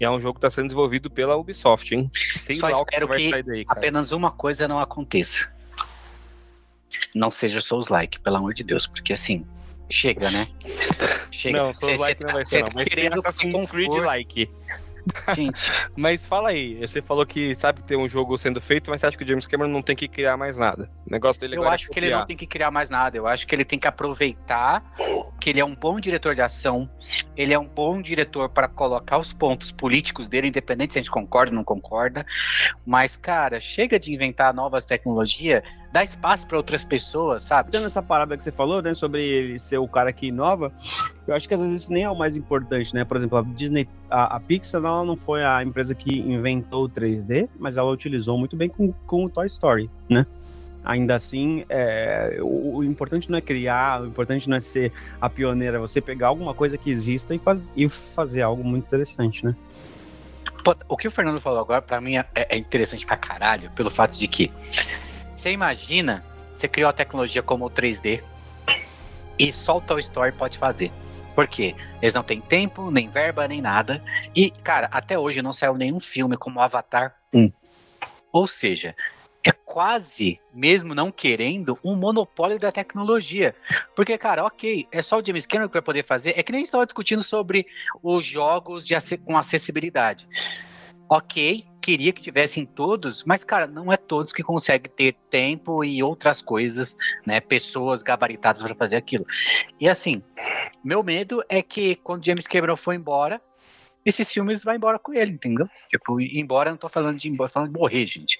E 0.00 0.04
é 0.04 0.10
um 0.10 0.18
jogo 0.18 0.34
que 0.34 0.40
tá 0.40 0.50
sendo 0.50 0.66
desenvolvido 0.66 1.08
pela 1.08 1.36
Ubisoft, 1.36 1.94
hein? 1.94 2.10
Sei 2.34 2.56
só 2.56 2.68
espero 2.68 3.08
que, 3.08 3.32
que 3.32 3.42
daí, 3.42 3.64
apenas 3.68 4.10
uma 4.10 4.30
coisa 4.30 4.66
não 4.66 4.80
aconteça. 4.80 5.48
Não 7.14 7.30
seja 7.30 7.60
Souls-like, 7.60 8.18
pelo 8.18 8.36
amor 8.36 8.54
de 8.54 8.64
Deus, 8.64 8.86
porque 8.88 9.12
assim, 9.12 9.46
chega, 9.88 10.30
né? 10.30 10.48
Chega. 11.30 11.58
Não, 11.58 11.74
Souls-like 11.74 12.22
não 12.24 12.32
vai 12.32 12.46
ser, 12.46 12.62
não. 12.62 12.70
Vai 12.72 12.86
ser 12.86 13.12
Assassin's 13.12 13.66
Creed-like. 13.66 14.48
Gente. 15.34 15.70
Mas 15.96 16.24
fala 16.24 16.50
aí, 16.50 16.78
você 16.80 17.00
falou 17.02 17.26
que 17.26 17.54
sabe 17.54 17.82
ter 17.82 17.96
um 17.96 18.08
jogo 18.08 18.36
sendo 18.38 18.60
feito, 18.60 18.90
mas 18.90 19.00
você 19.00 19.06
acha 19.06 19.16
que 19.16 19.24
o 19.24 19.26
James 19.26 19.46
Cameron 19.46 19.70
não 19.70 19.82
tem 19.82 19.94
que 19.94 20.08
criar 20.08 20.36
mais 20.36 20.56
nada? 20.56 20.90
O 21.06 21.10
negócio 21.10 21.40
dele 21.40 21.56
Eu 21.56 21.64
é 21.64 21.68
acho 21.68 21.90
é 21.90 21.92
que 21.92 21.98
ele 21.98 22.10
não 22.10 22.24
tem 22.24 22.36
que 22.36 22.46
criar 22.46 22.70
mais 22.70 22.88
nada. 22.88 23.16
Eu 23.16 23.26
acho 23.26 23.46
que 23.46 23.54
ele 23.54 23.64
tem 23.64 23.78
que 23.78 23.86
aproveitar 23.86 24.82
que 25.40 25.50
ele 25.50 25.60
é 25.60 25.64
um 25.64 25.74
bom 25.74 26.00
diretor 26.00 26.34
de 26.34 26.40
ação, 26.40 26.88
ele 27.36 27.52
é 27.52 27.58
um 27.58 27.66
bom 27.66 28.00
diretor 28.00 28.48
para 28.48 28.66
colocar 28.66 29.18
os 29.18 29.32
pontos 29.32 29.70
políticos 29.70 30.26
dele, 30.26 30.48
independente 30.48 30.94
se 30.94 30.98
a 30.98 31.02
gente 31.02 31.10
concorda 31.10 31.50
ou 31.50 31.56
não 31.56 31.64
concorda. 31.64 32.24
Mas, 32.86 33.16
cara, 33.16 33.60
chega 33.60 33.98
de 33.98 34.12
inventar 34.12 34.54
novas 34.54 34.84
tecnologias 34.84 35.62
dá 35.94 36.02
espaço 36.02 36.44
para 36.48 36.56
outras 36.56 36.84
pessoas, 36.84 37.44
sabe? 37.44 37.70
Dando 37.70 37.86
essa 37.86 38.02
parada 38.02 38.36
que 38.36 38.42
você 38.42 38.50
falou, 38.50 38.82
né, 38.82 38.92
sobre 38.94 39.22
ele 39.22 39.60
ser 39.60 39.78
o 39.78 39.86
cara 39.86 40.12
que 40.12 40.26
inova, 40.26 40.72
eu 41.24 41.32
acho 41.32 41.46
que 41.46 41.54
às 41.54 41.60
vezes 41.60 41.82
isso 41.82 41.92
nem 41.92 42.02
é 42.02 42.10
o 42.10 42.18
mais 42.18 42.34
importante, 42.34 42.92
né? 42.92 43.04
Por 43.04 43.16
exemplo, 43.16 43.38
a 43.38 43.42
Disney, 43.42 43.88
a, 44.10 44.34
a 44.34 44.40
Pixar, 44.40 44.84
ela 44.84 45.04
não 45.04 45.14
foi 45.14 45.44
a 45.44 45.62
empresa 45.62 45.94
que 45.94 46.18
inventou 46.18 46.86
o 46.86 46.88
3D, 46.88 47.48
mas 47.56 47.76
ela 47.76 47.92
utilizou 47.92 48.36
muito 48.36 48.56
bem 48.56 48.68
com, 48.68 48.92
com 49.06 49.24
o 49.24 49.30
Toy 49.30 49.46
Story, 49.46 49.88
né? 50.08 50.26
Ainda 50.84 51.14
assim, 51.14 51.64
é, 51.68 52.38
o, 52.40 52.78
o, 52.78 52.84
importante 52.84 53.30
não 53.30 53.38
é 53.38 53.40
criar, 53.40 54.02
o 54.02 54.06
importante 54.06 54.50
não 54.50 54.56
é 54.56 54.60
ser 54.60 54.92
a 55.20 55.30
pioneira, 55.30 55.76
é 55.76 55.80
você 55.80 56.00
pegar 56.00 56.26
alguma 56.26 56.54
coisa 56.54 56.76
que 56.76 56.90
exista 56.90 57.36
e, 57.36 57.38
faz, 57.38 57.72
e 57.76 57.88
fazer 57.88 58.42
algo 58.42 58.64
muito 58.64 58.84
interessante, 58.84 59.46
né? 59.46 59.54
O 60.88 60.96
que 60.96 61.06
o 61.06 61.10
Fernando 61.10 61.40
falou 61.40 61.60
agora, 61.60 61.80
para 61.80 62.00
mim, 62.00 62.16
é, 62.16 62.26
é 62.34 62.56
interessante 62.56 63.06
pra 63.06 63.16
caralho, 63.16 63.70
pelo 63.76 63.92
fato 63.92 64.18
de 64.18 64.26
que 64.26 64.50
você 65.44 65.50
imagina, 65.50 66.24
você 66.54 66.66
criou 66.66 66.88
a 66.88 66.92
tecnologia 66.92 67.42
como 67.42 67.66
o 67.66 67.70
3D 67.70 68.22
e 69.38 69.52
só 69.52 69.76
o 69.76 69.80
Toy 69.80 70.00
Story 70.00 70.32
pode 70.32 70.56
fazer. 70.56 70.90
Por 71.34 71.46
quê? 71.46 71.74
Eles 72.00 72.14
não 72.14 72.22
têm 72.22 72.40
tempo, 72.40 72.90
nem 72.90 73.10
verba, 73.10 73.46
nem 73.46 73.60
nada. 73.60 74.02
E, 74.34 74.50
cara, 74.50 74.88
até 74.90 75.18
hoje 75.18 75.42
não 75.42 75.52
saiu 75.52 75.74
nenhum 75.74 76.00
filme 76.00 76.34
como 76.38 76.60
Avatar 76.60 77.16
1. 77.30 77.52
Ou 78.32 78.46
seja, 78.46 78.96
é 79.46 79.52
quase, 79.52 80.40
mesmo 80.50 80.94
não 80.94 81.10
querendo, 81.10 81.78
um 81.84 81.94
monopólio 81.94 82.58
da 82.58 82.72
tecnologia. 82.72 83.54
Porque, 83.94 84.16
cara, 84.16 84.46
ok, 84.46 84.88
é 84.90 85.02
só 85.02 85.18
o 85.18 85.26
James 85.26 85.46
Cameron 85.46 85.68
que 85.68 85.74
vai 85.74 85.82
poder 85.82 86.06
fazer. 86.06 86.32
É 86.38 86.42
que 86.42 86.52
nem 86.52 86.64
estava 86.64 86.86
discutindo 86.86 87.22
sobre 87.22 87.66
os 88.02 88.24
jogos 88.24 88.86
de, 88.86 88.94
com 89.18 89.36
acessibilidade. 89.36 90.26
Ok, 91.06 91.66
queria 91.84 92.14
que 92.14 92.22
tivessem 92.22 92.64
todos, 92.64 93.24
mas, 93.24 93.44
cara, 93.44 93.66
não 93.66 93.92
é 93.92 93.96
todos 93.98 94.32
que 94.32 94.42
conseguem 94.42 94.90
ter 94.90 95.14
tempo 95.28 95.84
e 95.84 96.02
outras 96.02 96.40
coisas, 96.40 96.96
né? 97.26 97.40
Pessoas 97.40 98.02
gabaritadas 98.02 98.62
para 98.62 98.74
fazer 98.74 98.96
aquilo. 98.96 99.26
E 99.78 99.86
assim, 99.86 100.22
meu 100.82 101.02
medo 101.02 101.44
é 101.46 101.60
que 101.60 101.96
quando 101.96 102.24
James 102.24 102.46
Cameron 102.46 102.74
for 102.74 102.94
embora, 102.94 103.38
esses 104.02 104.32
filmes 104.32 104.64
vão 104.64 104.74
embora 104.74 104.98
com 104.98 105.12
ele, 105.12 105.32
entendeu? 105.32 105.68
Tipo, 105.90 106.18
embora, 106.22 106.70
não 106.70 106.78
tô 106.78 106.88
falando 106.88 107.18
de 107.18 107.28
embora, 107.28 107.50
falando 107.50 107.70
de 107.70 107.78
morrer, 107.78 108.06
gente. 108.06 108.38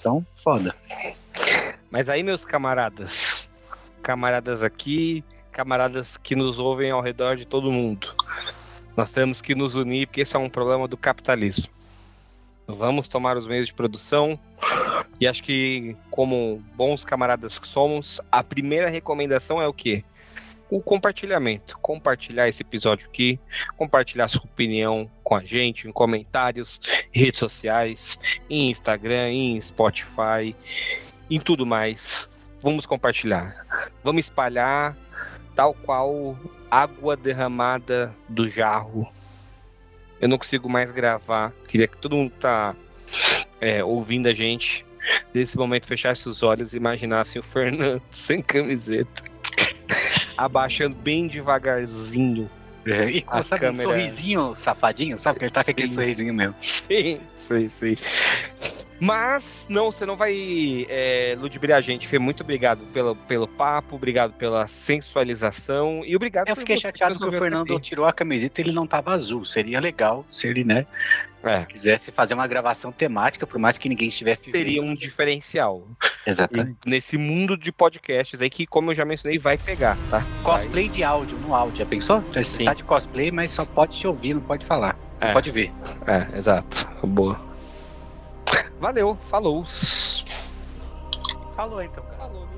Então, 0.00 0.24
foda. 0.32 0.74
Mas 1.90 2.08
aí, 2.08 2.22
meus 2.22 2.46
camaradas, 2.46 3.50
camaradas 4.02 4.62
aqui, 4.62 5.22
camaradas 5.52 6.16
que 6.16 6.34
nos 6.34 6.58
ouvem 6.58 6.90
ao 6.90 7.02
redor 7.02 7.36
de 7.36 7.46
todo 7.46 7.70
mundo, 7.70 8.14
nós 8.96 9.12
temos 9.12 9.42
que 9.42 9.54
nos 9.54 9.74
unir, 9.74 10.06
porque 10.06 10.22
esse 10.22 10.34
é 10.34 10.38
um 10.38 10.48
problema 10.48 10.88
do 10.88 10.96
capitalismo. 10.96 11.77
Vamos 12.70 13.08
tomar 13.08 13.34
os 13.38 13.46
meios 13.46 13.66
de 13.66 13.72
produção. 13.72 14.38
E 15.18 15.26
acho 15.26 15.42
que, 15.42 15.96
como 16.10 16.62
bons 16.76 17.02
camaradas 17.02 17.58
que 17.58 17.66
somos, 17.66 18.20
a 18.30 18.44
primeira 18.44 18.90
recomendação 18.90 19.60
é 19.60 19.66
o 19.66 19.72
quê? 19.72 20.04
O 20.70 20.82
compartilhamento. 20.82 21.78
Compartilhar 21.78 22.46
esse 22.46 22.62
episódio 22.62 23.08
aqui, 23.08 23.40
compartilhar 23.74 24.28
sua 24.28 24.44
opinião 24.44 25.10
com 25.24 25.34
a 25.34 25.42
gente 25.42 25.88
em 25.88 25.92
comentários, 25.92 26.78
redes 27.10 27.40
sociais, 27.40 28.18
em 28.50 28.68
Instagram, 28.68 29.30
em 29.30 29.60
Spotify, 29.60 30.54
em 31.30 31.40
tudo 31.40 31.64
mais. 31.64 32.28
Vamos 32.60 32.84
compartilhar. 32.84 33.64
Vamos 34.04 34.26
espalhar 34.26 34.94
tal 35.54 35.72
qual 35.72 36.38
água 36.70 37.16
derramada 37.16 38.14
do 38.28 38.46
jarro 38.46 39.08
eu 40.20 40.28
não 40.28 40.38
consigo 40.38 40.68
mais 40.68 40.90
gravar. 40.90 41.52
Queria 41.66 41.86
que 41.86 41.96
todo 41.96 42.16
mundo 42.16 42.32
tá 42.38 42.74
é, 43.60 43.82
ouvindo 43.82 44.28
a 44.28 44.34
gente 44.34 44.84
nesse 45.32 45.56
momento 45.56 45.86
fechasse 45.86 46.28
os 46.28 46.42
olhos 46.42 46.74
e 46.74 46.76
imaginasse 46.76 47.38
o 47.38 47.42
Fernando 47.42 48.02
sem 48.10 48.42
camiseta, 48.42 49.22
abaixando 50.36 50.96
bem 50.96 51.26
devagarzinho. 51.26 52.50
É, 52.86 53.10
e 53.10 53.20
com 53.20 53.36
a 53.36 53.42
sabe, 53.42 53.60
câmera... 53.60 53.88
um 53.88 53.92
sorrisinho 53.92 54.54
safadinho, 54.54 55.18
sabe? 55.18 55.38
Que 55.38 55.44
ele 55.44 55.52
tá 55.52 55.62
com 55.62 55.70
aquele 55.70 55.88
sorrisinho 55.88 56.32
mesmo. 56.32 56.54
Sim, 56.62 57.20
sim, 57.36 57.68
sim. 57.68 57.94
Mas, 59.00 59.66
não, 59.70 59.92
você 59.92 60.04
não 60.04 60.16
vai 60.16 60.86
é, 60.88 61.36
ludibriar 61.38 61.78
a 61.78 61.80
gente, 61.80 62.06
Fê. 62.06 62.18
Muito 62.18 62.42
obrigado 62.42 62.84
pelo, 62.92 63.14
pelo 63.14 63.46
papo, 63.46 63.96
obrigado 63.96 64.32
pela 64.32 64.66
sensualização 64.66 66.02
e 66.04 66.16
obrigado 66.16 66.48
Eu 66.48 66.56
fiquei 66.56 66.78
chateado 66.78 67.18
que 67.18 67.24
o 67.24 67.32
Fernando 67.32 67.78
tirou 67.78 68.06
a 68.06 68.12
camiseta 68.12 68.60
e 68.60 68.64
ele 68.64 68.72
não 68.72 68.86
tava 68.86 69.12
azul. 69.12 69.44
Seria 69.44 69.80
legal 69.80 70.24
se 70.28 70.48
ele, 70.48 70.64
né, 70.64 70.86
é. 71.42 71.64
quisesse 71.64 72.10
fazer 72.10 72.34
uma 72.34 72.46
gravação 72.46 72.90
temática, 72.90 73.46
por 73.46 73.58
mais 73.58 73.78
que 73.78 73.88
ninguém 73.88 74.08
estivesse. 74.08 74.50
Teria 74.50 74.82
um 74.82 74.94
diferencial. 74.94 75.86
Exatamente. 76.26 76.76
E 76.84 76.90
nesse 76.90 77.16
mundo 77.16 77.56
de 77.56 77.70
podcasts 77.70 78.40
aí 78.40 78.50
que, 78.50 78.66
como 78.66 78.90
eu 78.90 78.94
já 78.94 79.04
mencionei, 79.04 79.38
vai 79.38 79.56
pegar, 79.56 79.96
tá? 80.10 80.24
Cosplay 80.42 80.86
vai. 80.86 80.94
de 80.94 81.04
áudio 81.04 81.38
no 81.38 81.54
áudio, 81.54 81.78
já 81.78 81.86
pensou? 81.86 82.20
Você 82.34 82.64
tá 82.64 82.74
de 82.74 82.82
cosplay, 82.82 83.30
mas 83.30 83.50
só 83.50 83.64
pode 83.64 83.98
te 83.98 84.06
ouvir, 84.06 84.34
não 84.34 84.40
pode 84.40 84.66
falar. 84.66 84.98
Não 85.20 85.28
é. 85.28 85.32
pode 85.32 85.50
ver. 85.50 85.72
É, 86.06 86.36
exato. 86.36 86.88
Boa. 87.06 87.47
Valeu, 88.80 89.16
falou. 89.28 89.64
Falou 91.56 91.82
então, 91.82 92.04
cara. 92.04 92.16
Falou. 92.16 92.57